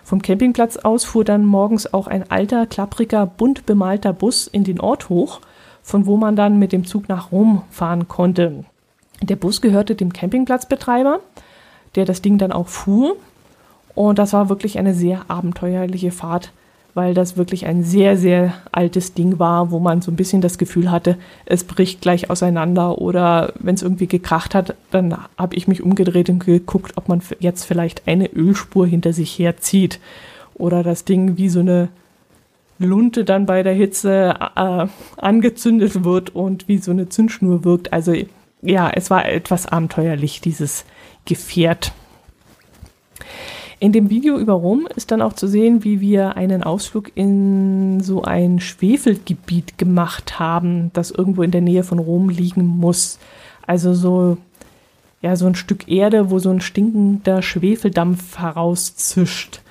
Vom 0.05 0.21
Campingplatz 0.21 0.79
aus 0.79 1.05
fuhr 1.05 1.25
dann 1.25 1.45
morgens 1.45 1.93
auch 1.93 2.07
ein 2.07 2.31
alter, 2.31 2.67
klappriger, 2.67 3.27
bunt 3.27 3.67
bemalter 3.67 4.13
Bus 4.13 4.47
in 4.47 4.65
den 4.65 4.81
Ort 4.81 5.09
hoch, 5.09 5.41
von 5.83 6.07
wo 6.07 6.17
man 6.17 6.37
dann 6.37 6.59
mit 6.59 6.73
dem 6.73 6.87
Zug 6.87 7.09
nach 7.09 7.33
Rom 7.33 7.63
fahren 7.71 8.09
konnte. 8.09 8.65
Der 9.23 9.37
Bus 9.37 9.61
gehörte 9.61 9.95
dem 9.95 10.13
Campingplatzbetreiber, 10.13 11.21
der 11.95 12.05
das 12.05 12.23
Ding 12.23 12.39
dann 12.39 12.53
auch 12.53 12.69
fuhr. 12.69 13.17
Und 13.95 14.19
das 14.19 14.33
war 14.33 14.49
wirklich 14.49 14.79
eine 14.79 14.95
sehr 14.95 15.29
abenteuerliche 15.29 16.11
Fahrt, 16.11 16.53
weil 16.95 17.15
das 17.15 17.37
wirklich 17.37 17.67
ein 17.67 17.83
sehr, 17.83 18.17
sehr 18.17 18.55
altes 18.71 19.15
Ding 19.15 19.39
war, 19.39 19.71
wo 19.71 19.79
man 19.79 20.03
so 20.03 20.11
ein 20.11 20.17
bisschen 20.17 20.43
das 20.43 20.59
Gefühl 20.59 20.91
hatte, 20.91 21.17
es 21.47 21.65
bricht 21.65 22.01
gleich 22.01 22.31
auseinander 22.31 22.99
oder 22.99 23.53
wenn 23.59 23.75
es 23.75 23.83
irgendwie 23.83 24.07
gekracht 24.07 24.55
hat, 24.55 24.75
dann 24.91 25.17
habe 25.39 25.57
ich 25.57 25.69
mich 25.69 25.83
umgedreht 25.83 26.29
und 26.29 26.45
geguckt, 26.45 26.93
ob 26.97 27.09
man 27.09 27.23
jetzt 27.41 27.65
vielleicht 27.65 28.07
eine 28.07 28.31
Ölspur 28.33 28.87
hinter 28.87 29.13
sich 29.13 29.39
herzieht 29.39 30.01
oder 30.55 30.83
das 30.83 31.05
Ding 31.05 31.39
wie 31.39 31.49
so 31.49 31.61
eine 31.61 31.89
Lunte 32.79 33.25
dann 33.25 33.47
bei 33.47 33.63
der 33.63 33.75
Hitze 33.75 34.35
äh, 34.57 34.87
angezündet 35.17 36.05
wird 36.05 36.35
und 36.35 36.69
wie 36.69 36.79
so 36.79 36.91
eine 36.91 37.09
Zündschnur 37.09 37.65
wirkt. 37.65 37.93
Also 37.93 38.15
ja, 38.61 38.91
es 38.91 39.11
war 39.11 39.27
etwas 39.27 39.67
abenteuerlich, 39.67 40.41
dieses 40.41 40.85
Gefährt. 41.25 41.93
In 43.83 43.91
dem 43.91 44.11
Video 44.11 44.39
über 44.39 44.53
Rom 44.53 44.87
ist 44.95 45.11
dann 45.11 45.21
auch 45.21 45.33
zu 45.33 45.49
sehen, 45.49 45.83
wie 45.83 46.01
wir 46.01 46.37
einen 46.37 46.63
Ausflug 46.63 47.11
in 47.17 47.99
so 47.99 48.23
ein 48.23 48.61
Schwefelgebiet 48.61 49.77
gemacht 49.77 50.39
haben, 50.39 50.93
das 50.93 51.11
irgendwo 51.11 51.43
in 51.43 51.51
der 51.51 51.63
Nähe 51.63 51.83
von 51.83 51.99
Rom 51.99 52.29
liegen 52.29 52.65
muss. 52.65 53.19
Also 53.67 53.93
so 53.93 54.39
ja, 55.21 55.35
so 55.35 55.47
ein 55.49 55.57
Stück 55.57 55.89
Erde, 55.89 56.31
wo 56.31 56.39
so 56.39 56.51
ein 56.51 56.61
stinkender 56.61 57.43
Schwefeldampf 57.43 58.39
herauszischt. 58.39 59.63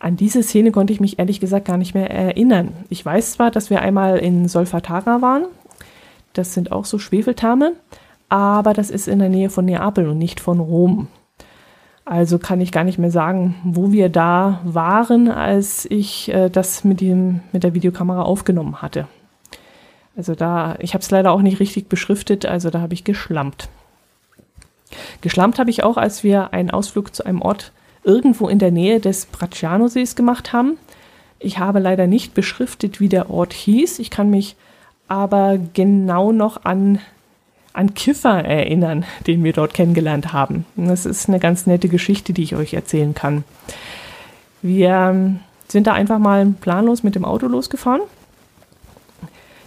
An 0.00 0.16
diese 0.16 0.42
Szene 0.42 0.72
konnte 0.72 0.92
ich 0.92 0.98
mich 0.98 1.20
ehrlich 1.20 1.38
gesagt 1.38 1.66
gar 1.66 1.76
nicht 1.76 1.94
mehr 1.94 2.10
erinnern. 2.10 2.72
Ich 2.88 3.06
weiß 3.06 3.34
zwar, 3.34 3.52
dass 3.52 3.70
wir 3.70 3.80
einmal 3.80 4.18
in 4.18 4.48
Solfatara 4.48 5.22
waren. 5.22 5.44
Das 6.32 6.52
sind 6.52 6.72
auch 6.72 6.84
so 6.84 6.98
Schwefeltherme. 6.98 7.74
Aber 8.28 8.72
das 8.72 8.90
ist 8.90 9.06
in 9.06 9.20
der 9.20 9.28
Nähe 9.28 9.50
von 9.50 9.66
Neapel 9.66 10.08
und 10.08 10.18
nicht 10.18 10.40
von 10.40 10.58
Rom. 10.58 11.06
Also 12.12 12.38
kann 12.38 12.60
ich 12.60 12.72
gar 12.72 12.84
nicht 12.84 12.98
mehr 12.98 13.10
sagen, 13.10 13.54
wo 13.64 13.90
wir 13.90 14.10
da 14.10 14.60
waren, 14.64 15.30
als 15.30 15.86
ich 15.86 16.28
äh, 16.28 16.50
das 16.50 16.84
mit, 16.84 17.00
dem, 17.00 17.40
mit 17.52 17.64
der 17.64 17.72
Videokamera 17.72 18.20
aufgenommen 18.20 18.82
hatte. 18.82 19.08
Also 20.14 20.34
da, 20.34 20.76
ich 20.80 20.92
habe 20.92 21.00
es 21.00 21.10
leider 21.10 21.32
auch 21.32 21.40
nicht 21.40 21.58
richtig 21.58 21.88
beschriftet, 21.88 22.44
also 22.44 22.68
da 22.68 22.82
habe 22.82 22.92
ich 22.92 23.04
geschlampt. 23.04 23.70
Geschlampt 25.22 25.58
habe 25.58 25.70
ich 25.70 25.84
auch, 25.84 25.96
als 25.96 26.22
wir 26.22 26.52
einen 26.52 26.70
Ausflug 26.70 27.14
zu 27.14 27.24
einem 27.24 27.40
Ort 27.40 27.72
irgendwo 28.04 28.46
in 28.46 28.58
der 28.58 28.72
Nähe 28.72 29.00
des 29.00 29.24
Bracciano-Sees 29.24 30.14
gemacht 30.14 30.52
haben. 30.52 30.76
Ich 31.38 31.60
habe 31.60 31.78
leider 31.78 32.06
nicht 32.06 32.34
beschriftet, 32.34 33.00
wie 33.00 33.08
der 33.08 33.30
Ort 33.30 33.54
hieß. 33.54 34.00
Ich 34.00 34.10
kann 34.10 34.28
mich 34.28 34.56
aber 35.08 35.58
genau 35.72 36.30
noch 36.30 36.66
an 36.66 36.98
an 37.72 37.94
Kiffer 37.94 38.44
erinnern, 38.44 39.04
den 39.26 39.42
wir 39.44 39.52
dort 39.52 39.74
kennengelernt 39.74 40.32
haben. 40.32 40.66
Das 40.76 41.06
ist 41.06 41.28
eine 41.28 41.40
ganz 41.40 41.66
nette 41.66 41.88
Geschichte, 41.88 42.32
die 42.32 42.42
ich 42.42 42.56
euch 42.56 42.74
erzählen 42.74 43.14
kann. 43.14 43.44
Wir 44.60 44.90
ähm, 44.90 45.40
sind 45.68 45.86
da 45.86 45.92
einfach 45.92 46.18
mal 46.18 46.46
planlos 46.60 47.02
mit 47.02 47.14
dem 47.14 47.24
Auto 47.24 47.46
losgefahren. 47.46 48.02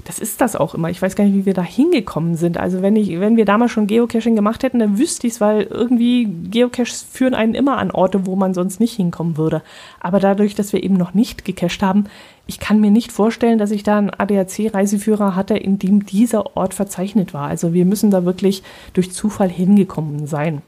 Das 0.06 0.20
ist 0.20 0.40
das 0.40 0.56
auch 0.56 0.76
immer. 0.76 0.92
Ich 0.92 1.02
weiß 1.02 1.16
gar 1.16 1.24
nicht, 1.24 1.34
wie 1.34 1.48
wir 1.48 1.56
da 1.56 1.64
hingekommen 1.64 2.36
sind. 2.36 2.60
Also 2.60 2.84
wenn 2.84 2.96
ich, 2.96 3.20
wenn 3.20 3.38
wir 3.38 3.46
damals 3.46 3.72
schon 3.72 3.88
Geocaching 3.88 4.36
gemacht 4.36 4.62
hätten, 4.62 4.78
dann 4.78 5.00
wüsste 5.00 5.26
ich 5.26 5.34
es, 5.34 5.42
weil 5.42 5.64
irgendwie 5.64 6.26
Geocaches 6.26 7.02
führen 7.02 7.34
einen 7.34 7.56
immer 7.56 7.80
an 7.80 7.90
Orte, 7.90 8.28
wo 8.28 8.36
man 8.36 8.54
sonst 8.54 8.80
nicht 8.80 8.94
hinkommen 8.94 9.36
würde. 9.36 9.64
Aber 10.00 10.20
dadurch, 10.20 10.54
dass 10.54 10.74
wir 10.74 10.84
eben 10.84 10.94
noch 10.94 11.16
nicht 11.16 11.44
gecached 11.44 11.82
haben, 11.82 12.06
ich 12.46 12.60
kann 12.60 12.80
mir 12.80 12.92
nicht 12.92 13.12
vorstellen, 13.12 13.58
dass 13.58 13.72
ich 13.72 13.82
da 13.82 13.98
einen 13.98 14.12
ADAC-Reiseführer 14.12 15.36
hatte, 15.36 15.58
in 15.58 15.80
dem 15.80 16.06
dieser 16.06 16.56
Ort 16.56 16.76
verzeichnet 16.76 17.34
war. 17.34 17.48
Also 17.48 17.74
wir 17.74 17.86
müssen 17.86 18.12
da 18.12 18.26
wirklich 18.26 18.62
durch 18.94 19.12
Zufall 19.12 19.50
hingekommen 19.50 20.28
sein. 20.28 20.62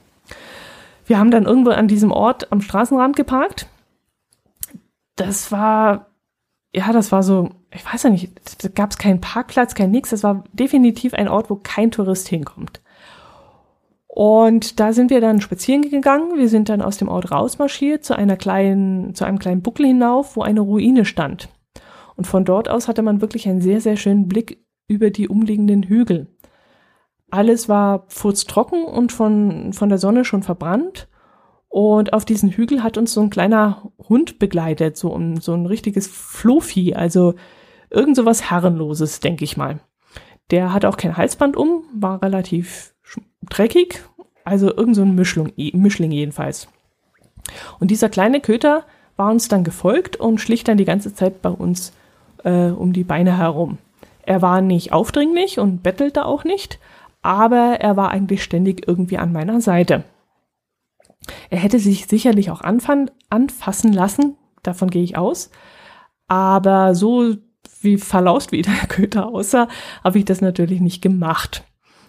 Wir 1.06 1.20
haben 1.20 1.29
dann 1.29 1.46
irgendwo 1.46 1.70
an 1.70 1.88
diesem 1.88 2.12
Ort 2.12 2.51
am 2.51 2.62
Straßenrand 2.62 3.15
geparkt. 3.15 3.67
Das 5.15 5.51
war, 5.51 6.08
ja, 6.74 6.91
das 6.91 7.12
war 7.12 7.24
so, 7.24 7.50
ich 7.71 7.86
weiß 7.86 8.03
ja 8.03 8.09
nicht, 8.09 8.31
da 8.63 8.69
gab 8.69 8.91
es 8.91 8.97
keinen 8.97 9.21
Parkplatz, 9.21 9.74
kein 9.74 9.91
nix. 9.91 10.09
Das 10.09 10.24
war 10.24 10.43
definitiv 10.53 11.13
ein 11.13 11.27
Ort, 11.27 11.50
wo 11.50 11.55
kein 11.55 11.91
Tourist 11.91 12.27
hinkommt. 12.27 12.81
Und 14.07 14.79
da 14.79 14.93
sind 14.93 15.12
wir 15.12 15.21
dann 15.21 15.41
spazieren 15.41 15.83
gegangen. 15.83 16.38
Wir 16.38 16.50
sind 16.50 16.69
dann 16.69 16.81
aus 16.81 16.97
dem 16.97 17.07
Ort 17.07 17.31
rausmarschiert 17.31 18.03
zu 18.03 18.17
einer 18.17 18.36
kleinen, 18.36 19.13
zu 19.13 19.25
einem 19.25 19.38
kleinen 19.38 19.62
Buckel 19.62 19.86
hinauf, 19.86 20.36
wo 20.36 20.41
eine 20.41 20.62
Ruine 20.62 21.05
stand. 21.05 21.50
Und 22.15 22.25
von 22.25 22.43
dort 22.43 22.67
aus 22.67 22.88
hatte 22.88 23.03
man 23.03 23.21
wirklich 23.21 23.47
einen 23.47 23.62
sehr, 23.62 23.79
sehr 23.79 23.95
schönen 23.95 24.27
Blick 24.27 24.65
über 24.88 25.12
die 25.12 25.27
umliegenden 25.27 25.83
Hügel. 25.83 26.36
Alles 27.29 27.69
war 27.69 28.05
furztrocken 28.07 28.86
und 28.86 29.12
von, 29.12 29.74
von 29.74 29.89
der 29.89 29.97
Sonne 29.97 30.25
schon 30.25 30.43
verbrannt. 30.43 31.07
Und 31.69 32.13
auf 32.13 32.25
diesen 32.25 32.50
Hügel 32.50 32.83
hat 32.83 32.97
uns 32.97 33.13
so 33.13 33.21
ein 33.21 33.29
kleiner 33.29 33.91
Hund 34.09 34.39
begleitet, 34.39 34.97
so 34.97 35.13
ein, 35.15 35.39
so 35.41 35.53
ein 35.53 35.65
richtiges 35.65 36.07
Flohvieh, 36.07 36.95
also 36.95 37.36
irgend 37.89 38.15
so 38.15 38.25
was 38.25 38.50
Herrenloses, 38.50 39.19
denke 39.19 39.43
ich 39.43 39.57
mal. 39.57 39.79
Der 40.50 40.74
hat 40.74 40.86
auch 40.86 40.97
kein 40.97 41.17
Halsband 41.17 41.57
um, 41.57 41.83
war 41.93 42.21
relativ 42.21 42.93
dreckig, 43.50 44.01
also 44.45 44.67
irgend 44.75 44.95
so 44.95 45.01
ein 45.01 45.15
Mischling, 45.15 45.51
Mischling 45.74 46.12
jedenfalls. 46.12 46.69
Und 47.79 47.91
dieser 47.91 48.09
kleine 48.09 48.39
Köter 48.39 48.86
war 49.17 49.31
uns 49.31 49.47
dann 49.47 49.63
gefolgt 49.63 50.15
und 50.15 50.39
schlich 50.39 50.63
dann 50.63 50.77
die 50.77 50.86
ganze 50.86 51.13
Zeit 51.13 51.41
bei 51.41 51.50
uns 51.50 51.93
äh, 52.43 52.69
um 52.69 52.93
die 52.93 53.03
Beine 53.03 53.37
herum. 53.37 53.77
Er 54.24 54.42
war 54.42 54.61
nicht 54.61 54.94
aufdringlich 54.94 55.59
und 55.59 55.83
bettelte 55.83 56.25
auch 56.25 56.44
nicht, 56.44 56.79
aber 57.22 57.79
er 57.79 57.98
war 57.98 58.09
eigentlich 58.09 58.44
ständig 58.44 58.87
irgendwie 58.87 59.18
an 59.18 59.33
meiner 59.33 59.59
Seite. 59.61 60.03
Er 61.50 61.60
hätte 61.60 61.79
sich 61.79 62.07
sicherlich 62.07 62.51
auch 62.51 62.62
anfassen 62.62 63.94
lassen, 63.94 64.38
davon 64.64 64.90
gehe 64.90 65.03
ich 65.03 65.18
aus, 65.18 65.50
aber 66.27 66.96
so 66.96 67.36
wie 67.81 67.98
verlaust 67.98 68.51
wie 68.51 68.62
der 68.64 68.88
Köter 68.88 69.27
aussah, 69.27 69.68
habe 70.03 70.20
ich 70.20 70.25
das 70.25 70.42
natürlich 70.42 70.81
nicht 70.81 71.01
gemacht. 71.01 71.64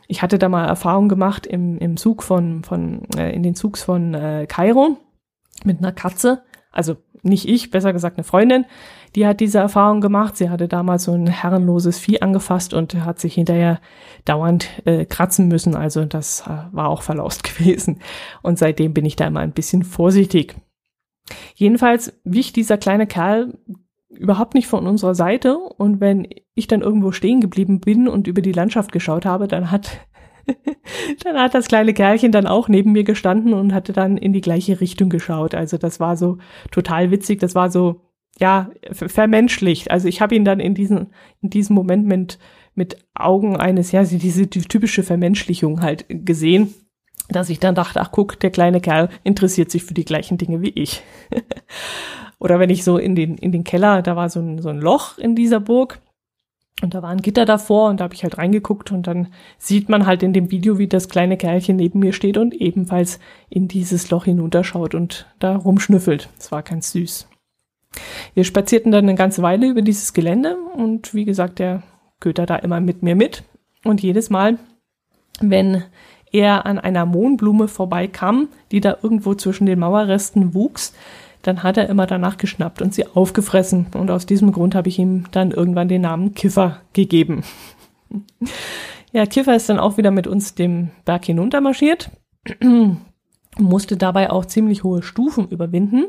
Ich 0.07 0.23
hatte 0.23 0.39
da 0.39 0.49
mal 0.49 0.67
Erfahrung 0.67 1.09
gemacht 1.09 1.47
im, 1.47 1.79
im 1.79 1.97
Zug 1.97 2.23
von, 2.23 2.65
von 2.65 3.03
äh, 3.17 3.31
in 3.35 3.43
den 3.43 3.55
Zugs 3.55 3.83
von 3.83 4.15
äh, 4.15 4.47
Kairo 4.49 4.97
mit 5.65 5.79
einer 5.79 5.93
Katze, 5.93 6.43
also 6.73 6.97
nicht 7.23 7.49
ich, 7.49 7.71
besser 7.71 7.93
gesagt 7.93 8.17
eine 8.17 8.25
Freundin, 8.25 8.65
die 9.15 9.27
hat 9.27 9.41
diese 9.41 9.59
Erfahrung 9.59 10.01
gemacht. 10.01 10.37
Sie 10.37 10.51
hatte 10.51 10.69
damals 10.69 11.05
so 11.05 11.13
ein 11.13 11.27
herrenloses 11.27 11.99
Vieh 11.99 12.21
angefasst 12.21 12.75
und 12.75 12.95
hat 13.05 13.19
sich 13.19 13.35
hinterher 13.35 13.81
dauernd 14.25 14.69
äh, 14.85 15.05
kratzen 15.05 15.49
müssen. 15.49 15.75
Also 15.75 16.05
das 16.05 16.43
äh, 16.47 16.73
war 16.73 16.89
auch 16.89 17.03
verlaust 17.03 17.45
gewesen. 17.59 18.01
Und 18.43 18.59
seitdem 18.59 18.95
bin 18.95 19.05
ich 19.05 19.17
da 19.17 19.27
immer 19.27 19.41
ein 19.41 19.53
bisschen 19.53 19.83
vorsichtig. 19.83 20.57
Jedenfalls 21.55 22.19
wich 22.25 22.53
dieser 22.53 22.79
kleine 22.79 23.07
Kerl 23.07 23.59
überhaupt 24.09 24.55
nicht 24.55 24.67
von 24.67 24.87
unserer 24.87 25.15
Seite. 25.15 25.57
Und 25.57 26.01
wenn 26.01 26.27
ich 26.55 26.67
dann 26.67 26.83
irgendwo 26.83 27.13
stehen 27.13 27.41
geblieben 27.41 27.81
bin 27.81 28.09
und 28.09 28.27
über 28.27 28.43
die 28.43 28.53
Landschaft 28.53 28.93
geschaut 28.93 29.27
habe, 29.27 29.49
dann 29.49 29.71
hat 29.71 29.99
dann 31.25 31.37
hat 31.37 31.55
das 31.55 31.69
kleine 31.69 31.93
Kerlchen 31.93 32.33
dann 32.33 32.47
auch 32.47 32.69
neben 32.69 32.93
mir 32.93 33.05
gestanden 33.05 33.53
und 33.53 33.75
hatte 33.75 33.93
dann 33.93 34.17
in 34.17 34.33
die 34.33 34.41
gleiche 34.41 34.81
Richtung 34.81 35.11
geschaut. 35.11 35.55
Also 35.55 35.77
das 35.77 36.01
war 36.01 36.17
so 36.17 36.39
total 36.71 37.11
witzig. 37.11 37.41
Das 37.41 37.55
war 37.55 37.71
so 37.71 38.08
ja, 38.39 38.71
vermenschlicht. 38.93 39.91
Also 39.91 40.09
ich 40.09 40.21
habe 40.21 40.35
ihn 40.35 40.45
dann 40.45 40.61
in 40.61 40.75
diesem, 40.75 41.09
in 41.43 41.51
diesem 41.51 41.75
Moment 41.75 42.07
mit, 42.07 42.39
mit 42.75 42.97
Augen 43.15 43.57
eines, 43.57 43.93
ja, 43.93 44.05
diese 44.05 44.47
die 44.47 44.63
typische 44.63 45.03
Vermenschlichung 45.03 45.83
halt 45.83 46.07
gesehen, 46.09 46.75
dass 47.29 47.51
ich 47.51 47.59
dann 47.59 47.75
dachte, 47.75 48.01
ach 48.01 48.11
guck, 48.13 48.41
der 48.41 48.51
kleine 48.51 48.81
Kerl 48.81 49.11
interessiert 49.25 49.71
sich 49.71 49.85
für 49.85 49.95
die 49.95 50.05
gleichen 50.05 50.39
Dinge 50.39 50.63
wie 50.63 50.71
ich. 50.71 51.03
Oder 52.39 52.61
wenn 52.61 52.71
ich 52.71 52.85
so 52.85 52.97
in 52.99 53.17
den, 53.17 53.37
in 53.37 53.53
den 53.53 53.65
Keller, 53.65 54.03
da 54.03 54.15
war 54.15 54.31
so 54.31 54.41
ein, 54.41 54.63
so 54.63 54.69
ein 54.69 54.79
Loch 54.79 55.19
in 55.19 55.35
dieser 55.35 55.59
Burg 55.59 56.01
und 56.81 56.95
da 56.95 57.03
war 57.03 57.11
ein 57.11 57.21
Gitter 57.21 57.45
davor 57.45 57.91
und 57.91 57.99
da 57.99 58.05
habe 58.05 58.15
ich 58.15 58.23
halt 58.23 58.39
reingeguckt 58.39 58.93
und 58.93 59.09
dann 59.09 59.29
sieht 59.59 59.89
man 59.89 60.07
halt 60.07 60.23
in 60.23 60.33
dem 60.33 60.53
Video, 60.53 60.79
wie 60.79 60.87
das 60.87 61.09
kleine 61.09 61.37
Kerlchen 61.37 61.77
neben 61.77 61.99
mir 61.99 62.13
steht 62.13 62.39
und 62.39 62.55
ebenfalls 62.55 63.19
in 63.51 63.67
dieses 63.67 64.11
Loch 64.11 64.27
hinunterschaut 64.27 64.95
und 64.95 65.27
da 65.41 65.57
rumschnüffelt. 65.57 66.29
Es 66.39 66.53
war 66.53 66.63
ganz 66.63 66.93
süß. 66.93 67.29
Wir 68.35 68.45
spazierten 68.45 68.93
dann 68.93 69.05
eine 69.05 69.15
ganze 69.15 69.43
Weile 69.43 69.69
über 69.69 69.83
dieses 69.83 70.13
Gelände 70.13 70.57
und 70.57 71.15
wie 71.15 71.25
gesagt, 71.25 71.59
der 71.59 71.83
Köter 72.21 72.47
da 72.47 72.57
immer 72.57 72.81
mit 72.81 73.03
mir 73.03 73.17
mit. 73.17 73.45
Und 73.85 74.03
jedes 74.03 74.31
Mal, 74.31 74.59
wenn 75.41 75.85
er 76.33 76.67
an 76.67 76.79
einer 76.79 77.07
Mohnblume 77.07 77.69
vorbeikam, 77.69 78.49
die 78.71 78.81
da 78.81 78.99
irgendwo 79.03 79.35
zwischen 79.35 79.67
den 79.67 79.79
Mauerresten 79.79 80.55
wuchs, 80.55 80.95
dann 81.43 81.63
hat 81.63 81.77
er 81.77 81.89
immer 81.89 82.07
danach 82.07 82.37
geschnappt 82.37 82.83
und 82.83 82.93
sie 82.93 83.07
aufgefressen. 83.07 83.87
Und 83.95 84.11
aus 84.11 84.27
diesem 84.27 84.53
Grund 84.53 84.75
habe 84.75 84.89
ich 84.89 84.99
ihm 84.99 85.25
dann 85.31 85.53
irgendwann 85.53 85.89
den 85.89 86.03
Namen 86.03 86.35
Kiffer 86.35 86.81
gegeben. 86.93 87.45
ja, 89.13 89.25
Kiffer 89.27 89.55
ist 89.55 89.69
dann 89.69 89.79
auch 89.79 89.97
wieder 89.97 90.11
mit 90.11 90.27
uns 90.27 90.55
dem 90.55 90.91
Berg 91.05 91.25
hinuntermarschiert, 91.25 92.11
musste 93.59 93.97
dabei 93.97 94.31
auch 94.31 94.45
ziemlich 94.45 94.85
hohe 94.85 95.03
Stufen 95.03 95.49
überwinden 95.49 96.07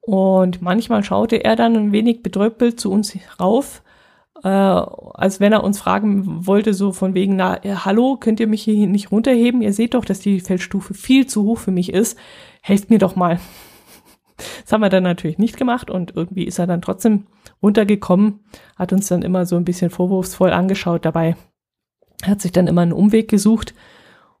und 0.00 0.62
manchmal 0.62 1.04
schaute 1.04 1.44
er 1.44 1.56
dann 1.56 1.76
ein 1.76 1.92
wenig 1.92 2.22
betröppelt 2.22 2.80
zu 2.80 2.90
uns 2.90 3.16
rauf, 3.38 3.82
äh, 4.42 4.48
als 4.48 5.40
wenn 5.40 5.52
er 5.52 5.64
uns 5.64 5.78
fragen 5.78 6.46
wollte, 6.46 6.72
so 6.72 6.92
von 6.92 7.14
wegen, 7.14 7.36
na, 7.36 7.62
äh, 7.64 7.74
hallo, 7.74 8.16
könnt 8.16 8.40
ihr 8.40 8.46
mich 8.46 8.62
hier 8.62 8.86
nicht 8.86 9.12
runterheben? 9.12 9.60
Ihr 9.60 9.72
seht 9.72 9.94
doch, 9.94 10.04
dass 10.04 10.20
die 10.20 10.40
Feldstufe 10.40 10.94
viel 10.94 11.26
zu 11.26 11.44
hoch 11.44 11.58
für 11.58 11.72
mich 11.72 11.92
ist. 11.92 12.18
Helft 12.62 12.90
mir 12.90 12.98
doch 12.98 13.16
mal. 13.16 13.40
Das 14.62 14.72
haben 14.72 14.80
wir 14.80 14.88
dann 14.88 15.02
natürlich 15.02 15.36
nicht 15.36 15.58
gemacht 15.58 15.90
und 15.90 16.16
irgendwie 16.16 16.44
ist 16.44 16.58
er 16.58 16.66
dann 16.66 16.80
trotzdem 16.80 17.26
runtergekommen, 17.62 18.40
hat 18.74 18.90
uns 18.90 19.06
dann 19.08 19.20
immer 19.20 19.44
so 19.44 19.56
ein 19.56 19.66
bisschen 19.66 19.90
vorwurfsvoll 19.90 20.50
angeschaut 20.50 21.04
dabei, 21.04 21.36
hat 22.22 22.40
sich 22.40 22.50
dann 22.50 22.66
immer 22.66 22.80
einen 22.80 22.94
Umweg 22.94 23.28
gesucht 23.28 23.74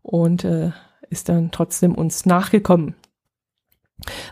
und 0.00 0.44
äh, 0.44 0.70
ist 1.10 1.28
dann 1.28 1.50
trotzdem 1.50 1.94
uns 1.94 2.24
nachgekommen. 2.24 2.94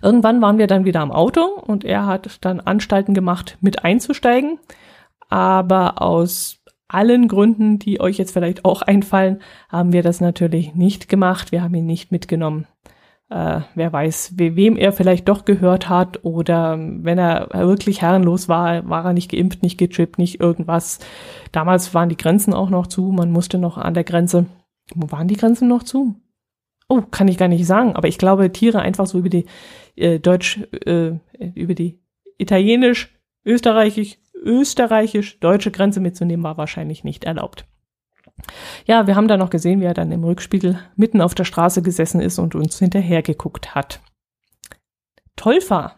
Irgendwann 0.02 0.40
waren 0.40 0.58
wir 0.58 0.66
dann 0.66 0.84
wieder 0.84 1.00
am 1.00 1.12
Auto 1.12 1.42
und 1.42 1.84
er 1.84 2.06
hat 2.06 2.38
dann 2.42 2.60
Anstalten 2.60 3.14
gemacht, 3.14 3.58
mit 3.60 3.84
einzusteigen. 3.84 4.58
Aber 5.28 6.00
aus 6.00 6.58
allen 6.88 7.28
Gründen, 7.28 7.78
die 7.78 8.00
euch 8.00 8.16
jetzt 8.16 8.32
vielleicht 8.32 8.64
auch 8.64 8.82
einfallen, 8.82 9.40
haben 9.68 9.92
wir 9.92 10.02
das 10.02 10.20
natürlich 10.20 10.74
nicht 10.74 11.08
gemacht. 11.08 11.52
Wir 11.52 11.62
haben 11.62 11.74
ihn 11.74 11.86
nicht 11.86 12.10
mitgenommen. 12.10 12.66
Äh, 13.30 13.60
wer 13.74 13.92
weiß, 13.92 14.34
wem 14.36 14.76
er 14.76 14.92
vielleicht 14.92 15.28
doch 15.28 15.44
gehört 15.44 15.90
hat 15.90 16.24
oder 16.24 16.78
wenn 16.78 17.18
er 17.18 17.50
wirklich 17.52 18.00
herrenlos 18.00 18.48
war, 18.48 18.88
war 18.88 19.04
er 19.04 19.12
nicht 19.12 19.30
geimpft, 19.30 19.62
nicht 19.62 19.76
gechippt, 19.76 20.18
nicht 20.18 20.40
irgendwas. 20.40 20.98
Damals 21.52 21.92
waren 21.92 22.08
die 22.08 22.16
Grenzen 22.16 22.54
auch 22.54 22.70
noch 22.70 22.86
zu, 22.86 23.12
man 23.12 23.30
musste 23.30 23.58
noch 23.58 23.76
an 23.76 23.92
der 23.92 24.04
Grenze. 24.04 24.46
Wo 24.94 25.10
waren 25.10 25.28
die 25.28 25.36
Grenzen 25.36 25.68
noch 25.68 25.82
zu? 25.82 26.16
Oh, 26.88 27.02
kann 27.02 27.28
ich 27.28 27.38
gar 27.38 27.48
nicht 27.48 27.66
sagen, 27.66 27.94
aber 27.94 28.08
ich 28.08 28.18
glaube, 28.18 28.50
Tiere 28.50 28.80
einfach 28.80 29.06
so 29.06 29.18
über 29.18 29.28
die 29.28 29.46
äh, 29.96 30.18
Deutsch, 30.18 30.60
äh, 30.84 31.12
über 31.54 31.74
die 31.74 32.00
Italienisch, 32.38 33.14
Österreichisch, 33.44 34.18
Österreichisch-deutsche 34.34 35.70
Grenze 35.70 36.00
mitzunehmen, 36.00 36.44
war 36.44 36.56
wahrscheinlich 36.56 37.04
nicht 37.04 37.24
erlaubt. 37.24 37.66
Ja, 38.86 39.06
wir 39.06 39.16
haben 39.16 39.28
da 39.28 39.36
noch 39.36 39.50
gesehen, 39.50 39.80
wie 39.80 39.84
er 39.84 39.94
dann 39.94 40.12
im 40.12 40.24
Rückspiegel 40.24 40.78
mitten 40.96 41.20
auf 41.20 41.34
der 41.34 41.44
Straße 41.44 41.82
gesessen 41.82 42.20
ist 42.20 42.38
und 42.38 42.54
uns 42.54 42.78
hinterher 42.78 43.22
geguckt 43.22 43.74
hat. 43.74 44.00
Tolfa. 45.36 45.96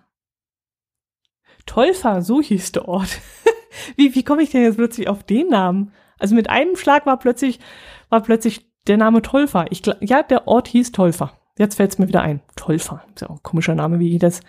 Tolfa, 1.66 2.22
so 2.22 2.40
hieß 2.40 2.72
der 2.72 2.88
Ort. 2.88 3.18
wie, 3.96 4.14
wie 4.14 4.24
komme 4.24 4.42
ich 4.42 4.50
denn 4.50 4.62
jetzt 4.62 4.76
plötzlich 4.76 5.08
auf 5.08 5.22
den 5.22 5.48
Namen? 5.48 5.92
Also 6.18 6.34
mit 6.34 6.48
einem 6.48 6.76
Schlag 6.76 7.06
war 7.06 7.18
plötzlich, 7.18 7.60
war 8.08 8.22
plötzlich 8.22 8.69
der 8.90 8.96
Name 8.96 9.22
Tolfa. 9.22 9.66
Ich, 9.70 9.82
ja, 10.00 10.22
der 10.22 10.48
Ort 10.48 10.68
hieß 10.68 10.92
Tolfa. 10.92 11.32
Jetzt 11.56 11.76
fällt 11.76 11.92
es 11.92 11.98
mir 11.98 12.08
wieder 12.08 12.22
ein. 12.22 12.40
Tolfa. 12.56 13.04
Ist 13.14 13.22
ja 13.22 13.30
auch 13.30 13.36
ein 13.36 13.42
komischer 13.42 13.74
Name, 13.74 14.00
wie 14.00 14.14
ich 14.14 14.18
das, 14.18 14.40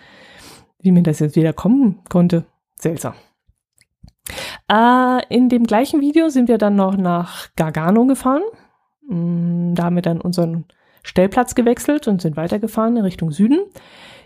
wie 0.80 0.90
mir 0.90 1.02
das 1.02 1.20
jetzt 1.20 1.36
wieder 1.36 1.52
kommen 1.52 2.00
konnte. 2.10 2.44
Seltsam. 2.74 3.14
Äh, 4.68 5.24
in 5.28 5.48
dem 5.48 5.64
gleichen 5.64 6.00
Video 6.00 6.28
sind 6.28 6.48
wir 6.48 6.58
dann 6.58 6.74
noch 6.74 6.96
nach 6.96 7.54
Gargano 7.54 8.04
gefahren. 8.06 8.42
Mm, 9.08 9.74
da 9.74 9.84
haben 9.84 9.94
wir 9.94 10.02
dann 10.02 10.20
unseren 10.20 10.64
Stellplatz 11.04 11.54
gewechselt 11.54 12.08
und 12.08 12.20
sind 12.20 12.36
weitergefahren 12.36 12.96
in 12.96 13.04
Richtung 13.04 13.30
Süden. 13.30 13.60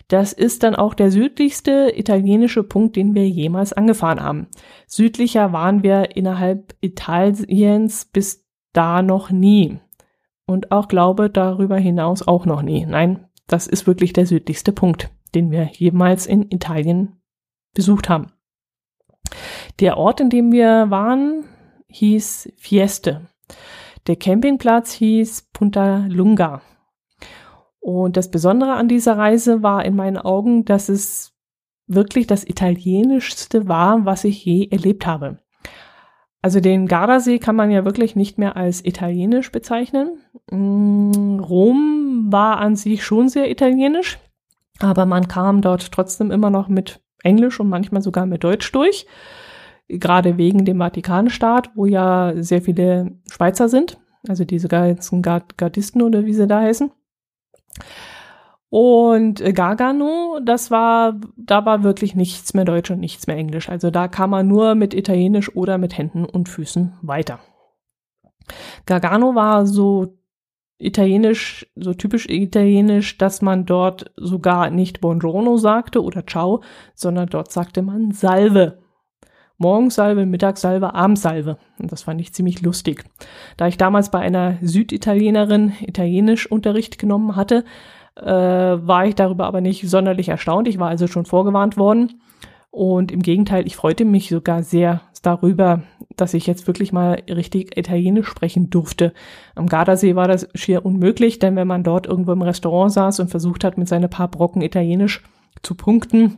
Das 0.08 0.32
ist 0.32 0.62
dann 0.62 0.76
auch 0.76 0.94
der 0.94 1.10
südlichste 1.10 1.92
italienische 1.94 2.62
Punkt, 2.62 2.96
den 2.96 3.14
wir 3.14 3.28
jemals 3.28 3.72
angefahren 3.72 4.22
haben. 4.22 4.46
Südlicher 4.86 5.52
waren 5.52 5.82
wir 5.82 6.16
innerhalb 6.16 6.74
Italiens 6.80 8.06
bis 8.06 8.46
da 8.72 9.02
noch 9.02 9.30
nie. 9.30 9.78
Und 10.46 10.70
auch 10.70 10.88
glaube 10.88 11.28
darüber 11.28 11.76
hinaus 11.76 12.26
auch 12.26 12.46
noch 12.46 12.62
nie. 12.62 12.86
Nein, 12.86 13.26
das 13.46 13.66
ist 13.66 13.86
wirklich 13.86 14.12
der 14.12 14.26
südlichste 14.26 14.72
Punkt, 14.72 15.10
den 15.34 15.50
wir 15.50 15.64
jemals 15.72 16.26
in 16.26 16.50
Italien 16.50 17.20
besucht 17.74 18.08
haben. 18.08 18.32
Der 19.80 19.96
Ort, 19.96 20.20
in 20.20 20.30
dem 20.30 20.52
wir 20.52 20.90
waren, 20.90 21.44
hieß 21.88 22.52
Fieste. 22.56 23.26
Der 24.06 24.16
Campingplatz 24.16 24.92
hieß 24.92 25.50
Punta 25.52 26.06
Lunga. 26.08 26.62
Und 27.80 28.16
das 28.16 28.30
Besondere 28.30 28.74
an 28.74 28.88
dieser 28.88 29.16
Reise 29.16 29.62
war 29.62 29.84
in 29.84 29.96
meinen 29.96 30.18
Augen, 30.18 30.64
dass 30.64 30.88
es 30.88 31.34
wirklich 31.86 32.26
das 32.26 32.44
italienischste 32.44 33.68
war, 33.68 34.04
was 34.04 34.24
ich 34.24 34.44
je 34.44 34.68
erlebt 34.70 35.06
habe. 35.06 35.38
Also 36.42 36.60
den 36.60 36.86
Gardasee 36.86 37.38
kann 37.38 37.56
man 37.56 37.70
ja 37.70 37.84
wirklich 37.84 38.14
nicht 38.14 38.38
mehr 38.38 38.56
als 38.56 38.84
italienisch 38.84 39.50
bezeichnen. 39.50 40.18
Mm, 40.50 41.40
Rom 41.40 42.26
war 42.30 42.58
an 42.58 42.76
sich 42.76 43.04
schon 43.04 43.28
sehr 43.28 43.50
italienisch, 43.50 44.18
aber 44.78 45.06
man 45.06 45.28
kam 45.28 45.60
dort 45.60 45.92
trotzdem 45.92 46.30
immer 46.30 46.50
noch 46.50 46.68
mit 46.68 47.00
Englisch 47.22 47.58
und 47.60 47.68
manchmal 47.68 48.02
sogar 48.02 48.26
mit 48.26 48.44
Deutsch 48.44 48.70
durch 48.72 49.06
gerade 49.88 50.36
wegen 50.36 50.64
dem 50.64 50.78
Vatikanstaat, 50.78 51.70
wo 51.74 51.86
ja 51.86 52.32
sehr 52.36 52.62
viele 52.62 53.12
Schweizer 53.30 53.68
sind, 53.68 53.98
also 54.28 54.44
diese 54.44 54.68
ganzen 54.68 55.22
Gardisten 55.22 56.02
oder 56.02 56.24
wie 56.24 56.34
sie 56.34 56.46
da 56.46 56.60
heißen. 56.60 56.90
Und 58.68 59.42
Gargano, 59.54 60.40
das 60.44 60.70
war, 60.70 61.20
da 61.36 61.64
war 61.64 61.84
wirklich 61.84 62.16
nichts 62.16 62.52
mehr 62.52 62.64
Deutsch 62.64 62.90
und 62.90 62.98
nichts 62.98 63.26
mehr 63.26 63.36
Englisch. 63.36 63.68
Also 63.68 63.90
da 63.90 64.08
kam 64.08 64.30
man 64.30 64.48
nur 64.48 64.74
mit 64.74 64.92
Italienisch 64.92 65.54
oder 65.54 65.78
mit 65.78 65.96
Händen 65.96 66.24
und 66.24 66.48
Füßen 66.48 66.94
weiter. 67.00 67.38
Gargano 68.84 69.34
war 69.34 69.66
so 69.66 70.18
italienisch, 70.78 71.66
so 71.74 71.94
typisch 71.94 72.28
italienisch, 72.28 73.18
dass 73.18 73.42
man 73.42 73.66
dort 73.66 74.12
sogar 74.16 74.70
nicht 74.70 75.00
Buongiorno 75.00 75.56
sagte 75.56 76.02
oder 76.02 76.26
Ciao, 76.26 76.62
sondern 76.94 77.28
dort 77.28 77.50
sagte 77.52 77.82
man 77.82 78.12
Salve. 78.12 78.78
Morgensalve, 79.58 80.26
Mittagssalve, 80.26 80.94
Abendsalve. 80.94 81.56
Und 81.78 81.90
das 81.90 82.02
fand 82.02 82.20
ich 82.20 82.34
ziemlich 82.34 82.60
lustig. 82.60 83.04
Da 83.56 83.66
ich 83.66 83.78
damals 83.78 84.10
bei 84.10 84.18
einer 84.18 84.58
Süditalienerin 84.60 85.72
Italienisch 85.80 86.50
Unterricht 86.50 86.98
genommen 86.98 87.36
hatte, 87.36 87.64
äh, 88.16 88.24
war 88.26 89.06
ich 89.06 89.14
darüber 89.14 89.46
aber 89.46 89.62
nicht 89.62 89.88
sonderlich 89.88 90.28
erstaunt. 90.28 90.68
Ich 90.68 90.78
war 90.78 90.88
also 90.88 91.06
schon 91.06 91.24
vorgewarnt 91.24 91.78
worden. 91.78 92.20
Und 92.76 93.10
im 93.10 93.22
Gegenteil, 93.22 93.66
ich 93.66 93.74
freute 93.74 94.04
mich 94.04 94.28
sogar 94.28 94.62
sehr 94.62 95.00
darüber, 95.22 95.84
dass 96.14 96.34
ich 96.34 96.46
jetzt 96.46 96.66
wirklich 96.66 96.92
mal 96.92 97.22
richtig 97.26 97.74
Italienisch 97.74 98.28
sprechen 98.28 98.68
durfte. 98.68 99.14
Am 99.54 99.66
Gardasee 99.66 100.14
war 100.14 100.28
das 100.28 100.46
schier 100.54 100.84
unmöglich, 100.84 101.38
denn 101.38 101.56
wenn 101.56 101.66
man 101.66 101.84
dort 101.84 102.06
irgendwo 102.06 102.32
im 102.32 102.42
Restaurant 102.42 102.92
saß 102.92 103.20
und 103.20 103.30
versucht 103.30 103.64
hat, 103.64 103.78
mit 103.78 103.88
seinen 103.88 104.10
paar 104.10 104.28
Brocken 104.28 104.60
Italienisch 104.60 105.22
zu 105.62 105.74
punkten, 105.74 106.36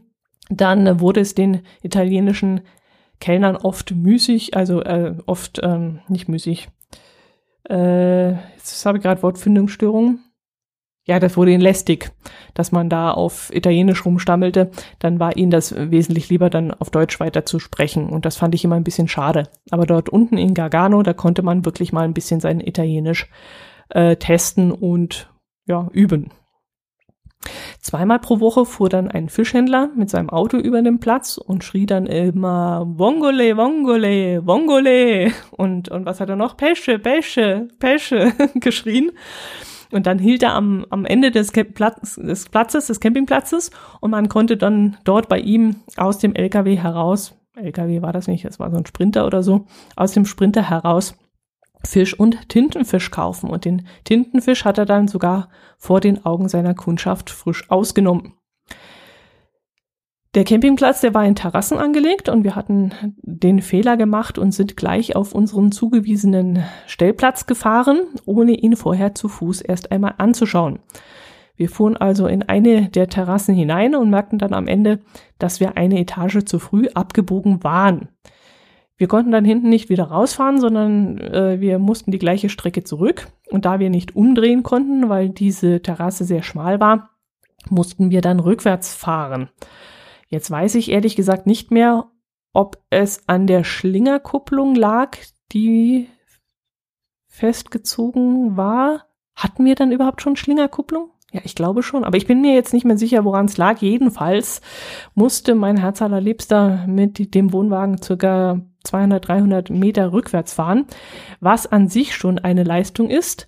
dann 0.49 1.01
wurde 1.01 1.23
es 1.23 1.35
den 1.35 1.63
italienischen 1.83 2.61
Kellnern 3.19 3.57
oft 3.57 3.91
müßig, 3.97 4.57
also 4.57 4.81
äh, 4.83 5.17
oft 5.27 5.59
ähm, 5.65 6.03
nicht 6.07 6.29
müßig. 6.29 6.69
Äh, 7.69 8.35
jetzt 8.55 8.87
habe 8.87 8.99
ich 8.99 9.03
gerade 9.03 9.25
Wortfindungsstörung. 9.25 10.21
Ja, 11.09 11.19
das 11.19 11.39
wurde 11.39 11.53
ihnen 11.53 11.63
lästig, 11.63 12.11
dass 12.53 12.71
man 12.71 12.91
da 12.91 13.11
auf 13.11 13.51
Italienisch 13.55 14.05
rumstammelte. 14.05 14.71
Dann 14.99 15.19
war 15.19 15.39
ihnen 15.39 15.51
das 15.51 15.75
wesentlich 15.75 16.29
lieber, 16.29 16.51
dann 16.51 16.71
auf 16.71 16.91
Deutsch 16.91 17.19
weiter 17.19 17.47
zu 17.47 17.59
sprechen. 17.59 18.11
Und 18.11 18.27
das 18.27 18.37
fand 18.37 18.55
ich 18.55 18.63
immer 18.63 18.77
ein 18.77 18.85
bisschen 18.85 19.09
schade. 19.09 19.45
Aber 19.71 19.87
dort 19.87 20.11
unten 20.11 20.37
in 20.37 20.53
Gargano, 20.53 21.03
da 21.03 21.15
konnte 21.15 21.43
man 21.43 21.65
wirklich 21.65 21.95
mal 21.95 22.05
ein 22.05 22.13
bisschen 22.13 22.41
sein 22.41 22.61
Italienisch 22.61 23.31
äh, 23.89 24.17
testen 24.17 24.71
und 24.71 25.33
ja, 25.67 25.89
üben. 25.93 26.31
Zweimal 27.81 28.19
pro 28.19 28.41
Woche 28.41 28.67
fuhr 28.67 28.91
dann 28.91 29.11
ein 29.11 29.31
Fischhändler 29.31 29.91
mit 29.97 30.11
seinem 30.11 30.29
Auto 30.29 30.59
über 30.59 30.83
den 30.83 31.01
Platz 31.01 31.39
und 31.39 31.65
schrie 31.65 31.87
dann 31.87 32.07
immer 32.07 32.85
Vongole, 32.87 33.57
Vongole, 33.57 34.45
Vongole 34.45 35.33
und, 35.53 35.89
und 35.89 36.05
was 36.05 36.21
hat 36.21 36.29
er 36.29 36.37
noch? 36.37 36.57
Pesche, 36.59 36.99
Pesche, 36.99 37.69
Pesche 37.79 38.33
geschrien. 38.57 39.13
Und 39.91 40.07
dann 40.07 40.19
hielt 40.19 40.43
er 40.43 40.55
am, 40.55 40.85
am 40.91 41.05
Ende 41.05 41.31
des, 41.31 41.53
Platz, 41.53 42.17
des 42.17 42.49
Platzes, 42.49 42.87
des 42.87 43.01
Campingplatzes 43.01 43.71
und 44.01 44.11
man 44.11 44.29
konnte 44.29 44.57
dann 44.57 44.97
dort 45.05 45.29
bei 45.29 45.39
ihm 45.39 45.77
aus 45.97 46.19
dem 46.19 46.35
LKW 46.35 46.77
heraus, 46.77 47.35
LKW 47.57 48.03
war 48.03 48.13
das 48.13 48.29
nicht, 48.29 48.45
es 48.45 48.61
war 48.61 48.71
so 48.71 48.77
ein 48.77 48.87
Sprinter 48.87 49.27
oder 49.27 49.43
so, 49.43 49.67
aus 49.97 50.13
dem 50.13 50.27
Sprinter 50.27 50.69
heraus 50.69 51.17
Fisch 51.85 52.19
und 52.19 52.49
Tintenfisch 52.49 53.11
kaufen. 53.11 53.51
Und 53.51 53.65
den 53.65 53.87
Tintenfisch 54.05 54.65
hat 54.65 54.79
er 54.79 54.87
dann 54.87 55.09
sogar 55.09 55.49
vor 55.79 56.01
den 56.01 56.25
Augen 56.25 56.49
seiner 56.49 56.75
Kundschaft 56.75 57.31
frisch 57.31 57.71
ausgenommen. 57.71 58.35
Der 60.39 60.45
Campingplatz, 60.45 61.01
der 61.01 61.15
war 61.15 61.27
in 61.27 61.35
Terrassen 61.35 61.79
angelegt 61.79 62.29
und 62.29 62.45
wir 62.45 62.55
hatten 62.55 62.93
den 63.23 63.61
Fehler 63.61 63.97
gemacht 63.97 64.39
und 64.39 64.53
sind 64.53 64.77
gleich 64.77 65.17
auf 65.17 65.35
unseren 65.35 65.73
zugewiesenen 65.73 66.63
Stellplatz 66.87 67.47
gefahren, 67.47 68.03
ohne 68.25 68.53
ihn 68.53 68.77
vorher 68.77 69.17
zu 69.17 69.29
Fuß 69.29 69.63
erst 69.63 69.91
einmal 69.91 70.15
anzuschauen. 70.19 70.79
Wir 71.57 71.69
fuhren 71.69 71.97
also 71.97 72.29
in 72.29 72.45
eine 72.45 72.89
der 72.89 73.09
Terrassen 73.09 73.53
hinein 73.57 73.97
und 73.97 74.11
merkten 74.11 74.39
dann 74.39 74.55
am 74.55 74.69
Ende, 74.69 75.01
dass 75.41 75.59
wir 75.59 75.77
eine 75.77 75.99
Etage 75.99 76.45
zu 76.45 76.61
früh 76.61 76.87
abgebogen 76.95 77.65
waren. 77.65 78.07
Wir 78.97 79.09
konnten 79.09 79.33
dann 79.33 79.45
hinten 79.45 79.71
nicht 79.71 79.89
wieder 79.89 80.05
rausfahren, 80.05 80.61
sondern 80.61 81.19
äh, 81.19 81.61
wir 81.61 81.81
mussten 81.81 82.13
die 82.13 82.21
gleiche 82.21 82.49
Strecke 82.49 82.85
zurück. 82.85 83.27
Und 83.51 83.65
da 83.65 83.81
wir 83.81 83.91
nicht 83.91 84.15
umdrehen 84.15 84.63
konnten, 84.63 85.09
weil 85.09 85.31
diese 85.31 85.83
Terrasse 85.83 86.23
sehr 86.23 86.45
schmal 86.45 86.79
war, 86.79 87.11
mussten 87.71 88.13
wir 88.13 88.21
dann 88.21 88.39
rückwärts 88.39 88.95
fahren. 88.95 89.49
Jetzt 90.29 90.51
weiß 90.51 90.75
ich 90.75 90.91
ehrlich 90.91 91.17
gesagt 91.17 91.47
nicht 91.47 91.71
mehr, 91.71 92.11
ob 92.53 92.83
es 92.91 93.29
an 93.29 93.47
der 93.47 93.65
Schlingerkupplung 93.65 94.75
lag, 94.75 95.17
die 95.53 96.09
festgezogen 97.27 98.57
war. 98.57 99.07
Hatten 99.35 99.65
wir 99.65 99.75
dann 99.75 99.93
überhaupt 99.93 100.21
schon 100.21 100.37
Schlingerkupplung? 100.37 101.11
Ja, 101.31 101.43
ich 101.45 101.55
glaube 101.55 101.83
schon, 101.83 102.05
aber 102.05 102.17
ich 102.17 102.27
bin 102.27 102.41
mir 102.41 102.55
jetzt 102.55 102.73
nicht 102.73 102.87
mehr 102.87 102.97
sicher, 102.97 103.25
woran 103.25 103.47
es 103.47 103.59
lag. 103.59 103.81
Jedenfalls 103.81 104.63
musste 105.15 105.55
mein 105.55 105.77
Herz 105.77 106.01
allerliebster 106.01 106.87
mit 106.87 107.35
dem 107.35 107.53
Wohnwagen 107.53 108.01
circa 108.03 108.63
200, 108.85 109.29
300 109.29 109.71
Meter 109.71 110.13
rückwärts 110.13 110.55
fahren, 110.55 110.87
was 111.41 111.67
an 111.67 111.89
sich 111.89 112.15
schon 112.15 112.39
eine 112.39 112.65
Leistung 112.65 113.11
ist, 113.11 113.47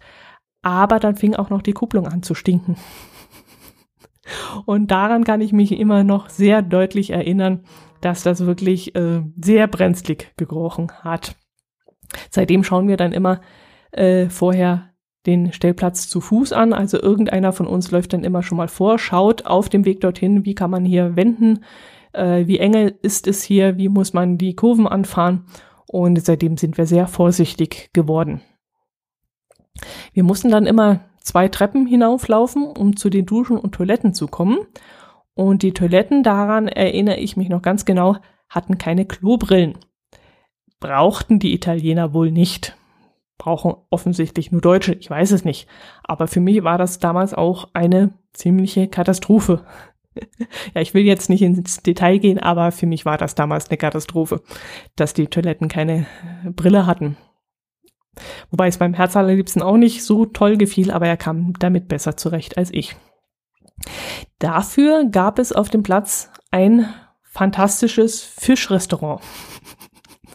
aber 0.61 0.99
dann 0.99 1.17
fing 1.17 1.35
auch 1.35 1.49
noch 1.49 1.63
die 1.63 1.73
Kupplung 1.73 2.07
an 2.07 2.23
zu 2.23 2.35
stinken. 2.35 2.77
Und 4.67 4.91
daran 4.91 5.25
kann 5.25 5.41
ich 5.41 5.53
mich 5.53 5.73
immer 5.79 6.05
noch 6.05 6.29
sehr 6.29 6.63
deutlich 6.63 7.11
erinnern, 7.11 7.61
dass 8.01 8.23
das 8.23 8.47
wirklich 8.47 8.95
äh, 8.95 9.23
sehr 9.41 9.67
brenzlig 9.67 10.33
gerochen 10.37 10.91
hat. 11.01 11.37
Seitdem 12.31 12.65
schauen 12.65 12.89
wir 12.89 12.97
dann 12.97 13.13
immer 13.13 13.41
äh, 13.93 14.29
vorher 14.29 14.91
den 15.27 15.53
Stellplatz 15.53 16.09
zu 16.09 16.21
Fuß 16.21 16.53
an. 16.53 16.73
Also 16.73 17.01
irgendeiner 17.01 17.53
von 17.53 17.67
uns 17.67 17.91
läuft 17.91 18.13
dann 18.13 18.25
immer 18.25 18.43
schon 18.43 18.57
mal 18.57 18.69
vor, 18.69 18.99
schaut 18.99 19.47
auf 19.47 19.69
dem 19.69 19.85
Weg 19.85 20.01
dorthin, 20.01 20.45
wie 20.45 20.55
kann 20.55 20.71
man 20.71 20.85
hier 20.85 21.17
wenden, 21.17 21.65
äh, 22.13 22.47
wie 22.47 22.59
enge 22.59 22.89
ist 22.89 23.27
es 23.27 23.43
hier, 23.43 23.77
wie 23.77 23.89
muss 23.89 24.13
man 24.13 24.39
die 24.39 24.55
Kurven 24.55 24.87
anfahren. 24.87 25.45
Und 25.87 26.25
seitdem 26.25 26.57
sind 26.57 26.79
wir 26.79 26.87
sehr 26.87 27.07
vorsichtig 27.07 27.91
geworden. 27.93 28.41
Wir 30.13 30.25
mussten 30.25 30.51
dann 30.51 30.67
immer 30.67 31.01
zwei 31.21 31.49
Treppen 31.49 31.87
hinauflaufen, 31.87 32.65
um 32.65 32.97
zu 32.97 33.11
den 33.11 33.27
Duschen 33.27 33.59
und 33.59 33.75
Toiletten 33.75 34.15
zu 34.15 34.27
kommen. 34.27 34.59
Und 35.35 35.63
die 35.63 35.73
Toiletten, 35.73 36.23
daran 36.23 36.69
erinnere 36.69 37.17
ich 37.17 37.37
mich 37.37 37.49
noch 37.49 37.63
ganz 37.63 37.85
genau, 37.85 38.17
hatten 38.49 38.79
keine 38.79 39.07
Klobrillen. 39.07 39.79
Brauchten 40.81 41.39
die 41.39 41.55
Italiener 41.55 42.13
wohl 42.13 42.31
nicht. 42.31 42.77
Brauchen 43.39 43.75
offensichtlich 43.91 44.53
nur 44.53 44.61
Deutsche, 44.61 44.95
ich 44.95 45.09
weiß 45.09 45.31
es 45.31 45.45
nicht. 45.45 45.69
Aber 46.03 46.27
für 46.27 46.41
mich 46.41 46.63
war 46.63 46.79
das 46.79 46.99
damals 46.99 47.33
auch 47.33 47.69
eine 47.73 48.13
ziemliche 48.33 48.89
Katastrophe. 48.89 49.65
ja, 50.75 50.81
ich 50.81 50.95
will 50.95 51.05
jetzt 51.05 51.31
nicht 51.31 51.43
ins 51.43 51.83
Detail 51.83 52.19
gehen, 52.19 52.39
aber 52.39 52.73
für 52.73 52.87
mich 52.87 53.05
war 53.05 53.17
das 53.17 53.35
damals 53.35 53.69
eine 53.69 53.79
Katastrophe, 53.79 54.43
dass 54.97 55.15
die 55.15 55.29
Toiletten 55.29 55.69
keine 55.69 56.07
Brille 56.45 56.87
hatten. 56.87 57.17
Wobei 58.51 58.69
es 58.69 58.79
beim 58.79 58.95
Herz 58.95 59.17
allerliebsten 59.17 59.63
auch 59.63 59.77
nicht 59.77 60.05
so 60.05 60.27
toll 60.27 60.57
gefiel, 60.57 60.91
aber 60.91 61.07
er 61.07 61.17
kam 61.17 61.53
damit 61.59 61.89
besser 61.89 62.17
zurecht 62.17 62.59
als 62.59 62.71
ich. 62.73 62.97
Dafür 64.39 65.05
gab 65.05 65.39
es 65.39 65.53
auf 65.53 65.69
dem 65.69 65.83
Platz 65.83 66.31
ein 66.51 66.93
fantastisches 67.23 68.23
Fischrestaurant. 68.23 69.23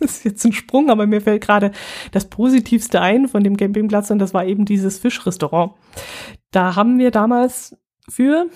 Das 0.02 0.18
ist 0.18 0.26
jetzt 0.26 0.44
ein 0.44 0.52
Sprung, 0.52 0.90
aber 0.90 1.08
mir 1.08 1.22
fällt 1.22 1.42
gerade 1.42 1.72
das 2.12 2.30
Positivste 2.30 3.00
ein 3.00 3.30
von 3.30 3.46
dem 3.46 3.56
Campingplatz 3.56 4.12
und 4.12 4.20
das 4.20 4.34
war 4.34 4.46
eben 4.46 4.66
dieses 4.66 5.00
Fischrestaurant. 5.00 5.72
Da 6.52 6.76
haben 6.76 7.00
wir 7.00 7.12
damals 7.12 7.78
für 8.10 8.50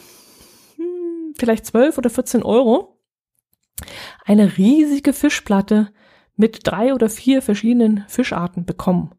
hm, 0.76 1.34
vielleicht 1.38 1.66
12 1.66 1.98
oder 1.98 2.10
14 2.10 2.44
Euro 2.44 3.00
eine 4.26 4.58
riesige 4.58 5.14
Fischplatte 5.14 5.94
mit 6.40 6.62
drei 6.64 6.94
oder 6.94 7.10
vier 7.10 7.42
verschiedenen 7.42 8.06
Fischarten 8.08 8.66
bekommen. 8.66 9.14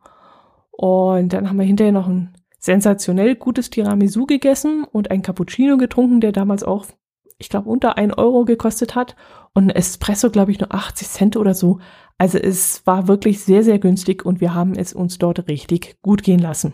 Und 0.71 1.33
dann 1.35 1.49
haben 1.49 1.59
wir 1.59 1.67
hinterher 1.67 1.93
noch 1.93 2.09
ein 2.09 2.35
sensationell 2.59 3.37
gutes 3.37 3.69
Tiramisu 3.69 4.25
gegessen 4.25 4.85
und 4.91 5.11
ein 5.11 5.23
Cappuccino 5.23 5.77
getrunken, 5.77 6.21
der 6.21 6.33
damals 6.33 6.65
auch, 6.65 6.87
ich 7.39 7.51
glaube, 7.51 7.69
unter 7.69 7.99
ein 7.99 8.15
Euro 8.15 8.45
gekostet 8.45 8.95
hat. 8.95 9.17
Und 9.53 9.65
ein 9.65 9.77
Espresso, 9.77 10.31
glaube 10.31 10.53
ich, 10.53 10.61
nur 10.61 10.73
80 10.73 11.09
Cent 11.09 11.37
oder 11.37 11.55
so. 11.55 11.79
Also 12.17 12.39
es 12.39 12.87
war 12.87 13.07
wirklich 13.07 13.41
sehr, 13.41 13.65
sehr 13.65 13.79
günstig 13.79 14.25
und 14.25 14.41
wir 14.41 14.55
haben 14.55 14.75
es 14.75 14.95
uns 14.95 15.19
dort 15.19 15.47
richtig 15.49 15.99
gut 16.03 16.23
gehen 16.23 16.41
lassen. 16.41 16.73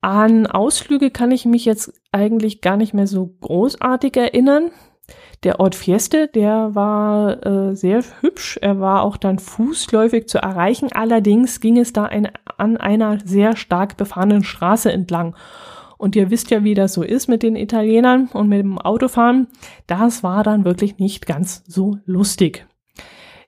An 0.00 0.46
Ausflüge 0.46 1.10
kann 1.10 1.30
ich 1.30 1.44
mich 1.44 1.64
jetzt 1.64 1.92
eigentlich 2.12 2.60
gar 2.60 2.76
nicht 2.76 2.94
mehr 2.94 3.06
so 3.06 3.26
großartig 3.40 4.16
erinnern. 4.16 4.70
Der 5.42 5.60
Ort 5.60 5.74
Fieste, 5.74 6.28
der 6.28 6.74
war 6.74 7.44
äh, 7.44 7.76
sehr 7.76 8.02
hübsch. 8.20 8.58
Er 8.62 8.80
war 8.80 9.02
auch 9.02 9.18
dann 9.18 9.38
fußläufig 9.38 10.26
zu 10.28 10.38
erreichen. 10.38 10.90
Allerdings 10.92 11.60
ging 11.60 11.78
es 11.78 11.92
da 11.92 12.04
ein, 12.04 12.30
an 12.56 12.78
einer 12.78 13.18
sehr 13.24 13.54
stark 13.56 13.96
befahrenen 13.96 14.44
Straße 14.44 14.90
entlang. 14.90 15.36
Und 15.98 16.16
ihr 16.16 16.30
wisst 16.30 16.50
ja, 16.50 16.64
wie 16.64 16.74
das 16.74 16.94
so 16.94 17.02
ist 17.02 17.28
mit 17.28 17.42
den 17.42 17.56
Italienern 17.56 18.28
und 18.32 18.48
mit 18.48 18.60
dem 18.60 18.78
Autofahren. 18.78 19.48
Das 19.86 20.22
war 20.22 20.42
dann 20.42 20.64
wirklich 20.64 20.98
nicht 20.98 21.26
ganz 21.26 21.62
so 21.66 21.98
lustig. 22.06 22.66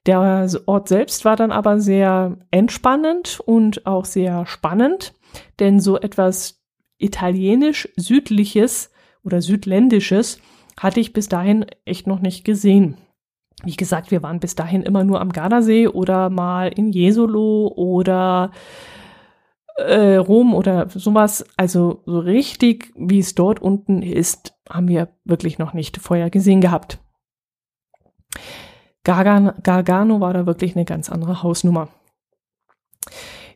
Der 0.04 0.48
Ort 0.66 0.88
selbst 0.88 1.24
war 1.24 1.36
dann 1.36 1.50
aber 1.50 1.80
sehr 1.80 2.36
entspannend 2.50 3.40
und 3.44 3.86
auch 3.86 4.04
sehr 4.04 4.46
spannend, 4.46 5.14
denn 5.58 5.80
so 5.80 5.98
etwas 5.98 6.62
italienisch-südliches 6.98 8.92
oder 9.24 9.42
südländisches 9.42 10.40
hatte 10.78 11.00
ich 11.00 11.12
bis 11.12 11.28
dahin 11.28 11.66
echt 11.84 12.06
noch 12.06 12.20
nicht 12.20 12.44
gesehen. 12.44 12.96
Wie 13.64 13.76
gesagt, 13.76 14.10
wir 14.10 14.22
waren 14.22 14.40
bis 14.40 14.54
dahin 14.54 14.82
immer 14.82 15.04
nur 15.04 15.20
am 15.20 15.32
Gardasee 15.32 15.88
oder 15.88 16.28
mal 16.28 16.68
in 16.68 16.92
Jesolo 16.92 17.72
oder 17.74 18.50
äh, 19.76 20.16
Rom 20.16 20.54
oder 20.54 20.88
sowas. 20.90 21.44
Also 21.56 22.02
so 22.04 22.18
richtig, 22.18 22.92
wie 22.96 23.18
es 23.18 23.34
dort 23.34 23.60
unten 23.60 24.02
ist, 24.02 24.54
haben 24.68 24.88
wir 24.88 25.08
wirklich 25.24 25.58
noch 25.58 25.72
nicht 25.72 25.96
vorher 25.96 26.30
gesehen 26.30 26.60
gehabt. 26.60 26.98
Gargan 29.04 29.54
Gargano 29.62 30.20
war 30.20 30.34
da 30.34 30.46
wirklich 30.46 30.74
eine 30.74 30.84
ganz 30.84 31.10
andere 31.10 31.42
Hausnummer. 31.42 31.88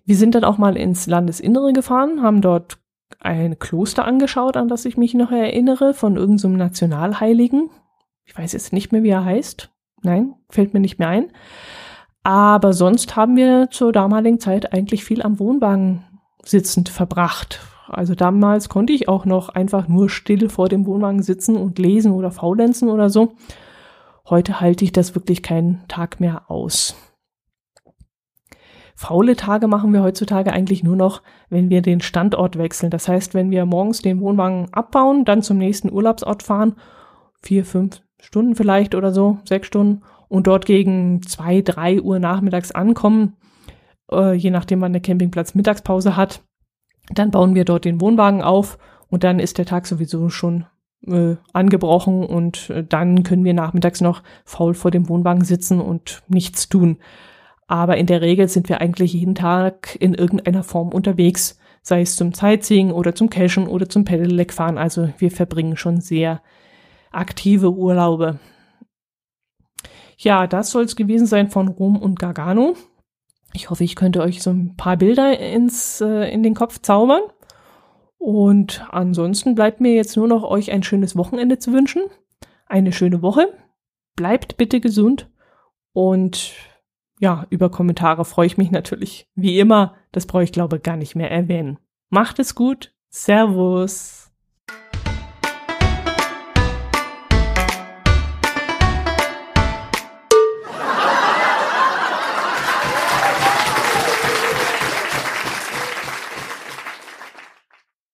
Wir 0.07 0.17
sind 0.17 0.35
dann 0.35 0.45
auch 0.45 0.59
mal 0.59 0.77
ins 0.77 1.07
Landesinnere 1.07 1.73
gefahren, 1.73 2.23
haben 2.23 2.41
dort 2.41 2.79
ein 3.19 3.59
Kloster 3.59 4.05
angeschaut, 4.05 4.57
an 4.57 4.69
das 4.69 4.85
ich 4.85 4.97
mich 4.97 5.15
noch 5.15 5.31
erinnere, 5.31 5.95
von 5.95 6.17
irgendeinem 6.17 6.39
so 6.39 6.49
Nationalheiligen. 6.49 7.71
Ich 8.25 8.37
weiß 8.37 8.53
jetzt 8.53 8.73
nicht 8.73 8.93
mehr, 8.93 9.03
wie 9.03 9.11
er 9.11 9.25
heißt. 9.25 9.71
Nein, 10.03 10.35
fällt 10.49 10.73
mir 10.73 10.81
nicht 10.81 10.99
mehr 10.99 11.09
ein. 11.09 11.31
Aber 12.23 12.73
sonst 12.73 13.17
haben 13.17 13.37
wir 13.37 13.69
zur 13.71 13.93
damaligen 13.93 14.41
Zeit 14.41 14.73
eigentlich 14.73 15.05
viel 15.05 15.23
am 15.23 15.39
Wohnwagen 15.39 16.05
sitzend 16.45 16.89
verbracht. 16.89 17.61
Also 17.89 18.15
damals 18.15 18.69
konnte 18.69 18.93
ich 18.93 19.09
auch 19.09 19.25
noch 19.25 19.49
einfach 19.49 19.89
nur 19.89 20.09
still 20.09 20.49
vor 20.49 20.69
dem 20.69 20.87
Wohnwagen 20.87 21.23
sitzen 21.23 21.57
und 21.57 21.79
lesen 21.79 22.13
oder 22.13 22.31
faulenzen 22.31 22.89
oder 22.89 23.11
so. 23.11 23.33
Heute 24.29 24.61
halte 24.61 24.85
ich 24.85 24.93
das 24.93 25.15
wirklich 25.15 25.43
keinen 25.43 25.83
Tag 25.89 26.21
mehr 26.21 26.51
aus. 26.51 26.95
Faule 29.01 29.35
Tage 29.35 29.67
machen 29.67 29.95
wir 29.95 30.03
heutzutage 30.03 30.53
eigentlich 30.53 30.85
nur 30.85 30.95
noch, 30.95 31.23
wenn 31.49 31.71
wir 31.71 31.81
den 31.81 32.03
Standort 32.03 32.59
wechseln. 32.59 32.91
Das 32.91 33.09
heißt, 33.09 33.33
wenn 33.33 33.51
wir 33.51 33.65
morgens 33.65 34.03
den 34.03 34.21
Wohnwagen 34.21 34.69
abbauen, 34.75 35.25
dann 35.25 35.41
zum 35.41 35.57
nächsten 35.57 35.91
Urlaubsort 35.91 36.43
fahren, 36.43 36.75
vier, 37.41 37.65
fünf 37.65 38.03
Stunden 38.21 38.55
vielleicht 38.55 38.95
oder 38.95 39.11
so, 39.11 39.39
sechs 39.49 39.69
Stunden, 39.69 40.03
und 40.29 40.47
dort 40.47 40.67
gegen 40.67 41.23
zwei, 41.23 41.63
drei 41.63 42.03
Uhr 42.03 42.19
nachmittags 42.19 42.73
ankommen, 42.73 43.37
äh, 44.13 44.35
je 44.35 44.51
nachdem 44.51 44.81
man 44.81 44.93
eine 44.93 45.01
Campingplatz 45.01 45.55
Mittagspause 45.55 46.15
hat, 46.15 46.43
dann 47.09 47.31
bauen 47.31 47.55
wir 47.55 47.65
dort 47.65 47.87
den 47.87 48.03
Wohnwagen 48.03 48.43
auf 48.43 48.77
und 49.09 49.25
dann 49.25 49.39
ist 49.39 49.57
der 49.57 49.65
Tag 49.65 49.87
sowieso 49.87 50.29
schon 50.29 50.67
äh, 51.07 51.37
angebrochen 51.55 52.27
und 52.27 52.69
äh, 52.69 52.85
dann 52.85 53.23
können 53.23 53.47
wir 53.47 53.55
nachmittags 53.55 54.03
noch 54.03 54.23
faul 54.45 54.75
vor 54.75 54.91
dem 54.91 55.09
Wohnwagen 55.09 55.43
sitzen 55.43 55.81
und 55.81 56.23
nichts 56.29 56.69
tun. 56.69 56.99
Aber 57.71 57.99
in 57.99 58.07
der 58.07 58.21
Regel 58.21 58.49
sind 58.49 58.69
wir 58.69 58.81
eigentlich 58.81 59.13
jeden 59.13 59.37
Tag 59.37 59.97
in 60.01 60.13
irgendeiner 60.13 60.65
Form 60.65 60.89
unterwegs, 60.89 61.57
sei 61.83 62.01
es 62.01 62.17
zum 62.17 62.35
Sightseeing 62.35 62.91
oder 62.91 63.15
zum 63.15 63.31
Cashen 63.31 63.69
oder 63.69 63.89
zum 63.89 64.05
Pedelec 64.05 64.53
fahren. 64.53 64.77
Also 64.77 65.11
wir 65.19 65.31
verbringen 65.31 65.77
schon 65.77 66.01
sehr 66.01 66.43
aktive 67.13 67.71
Urlaube. 67.71 68.41
Ja, 70.19 70.49
das 70.49 70.73
soll 70.73 70.83
es 70.83 70.97
gewesen 70.97 71.29
sein 71.29 71.49
von 71.49 71.69
Rom 71.69 71.97
und 71.97 72.19
Gargano. 72.19 72.75
Ich 73.53 73.71
hoffe, 73.71 73.85
ich 73.85 73.95
könnte 73.95 74.21
euch 74.23 74.43
so 74.43 74.51
ein 74.51 74.75
paar 74.75 74.97
Bilder 74.97 75.39
ins, 75.39 76.01
äh, 76.01 76.29
in 76.29 76.43
den 76.43 76.55
Kopf 76.55 76.81
zaubern. 76.81 77.23
Und 78.19 78.85
ansonsten 78.91 79.55
bleibt 79.55 79.81
mir 79.81 79.95
jetzt 79.95 80.17
nur 80.17 80.27
noch 80.27 80.43
euch 80.43 80.73
ein 80.73 80.83
schönes 80.83 81.15
Wochenende 81.15 81.61
zu 81.61 81.73
wünschen. 81.73 82.03
Eine 82.67 82.91
schöne 82.91 83.23
Woche. 83.23 83.47
Bleibt 84.17 84.57
bitte 84.57 84.81
gesund 84.81 85.31
und 85.93 86.53
ja, 87.21 87.47
über 87.51 87.71
Kommentare 87.71 88.25
freue 88.25 88.47
ich 88.47 88.57
mich 88.57 88.71
natürlich. 88.71 89.29
Wie 89.35 89.59
immer, 89.59 89.95
das 90.11 90.27
brauche 90.27 90.43
ich 90.43 90.53
glaube 90.53 90.81
gar 90.81 90.97
nicht 90.97 91.15
mehr 91.15 91.31
erwähnen. 91.31 91.79
Macht 92.09 92.39
es 92.39 92.55
gut. 92.55 92.95
Servus. 93.11 94.30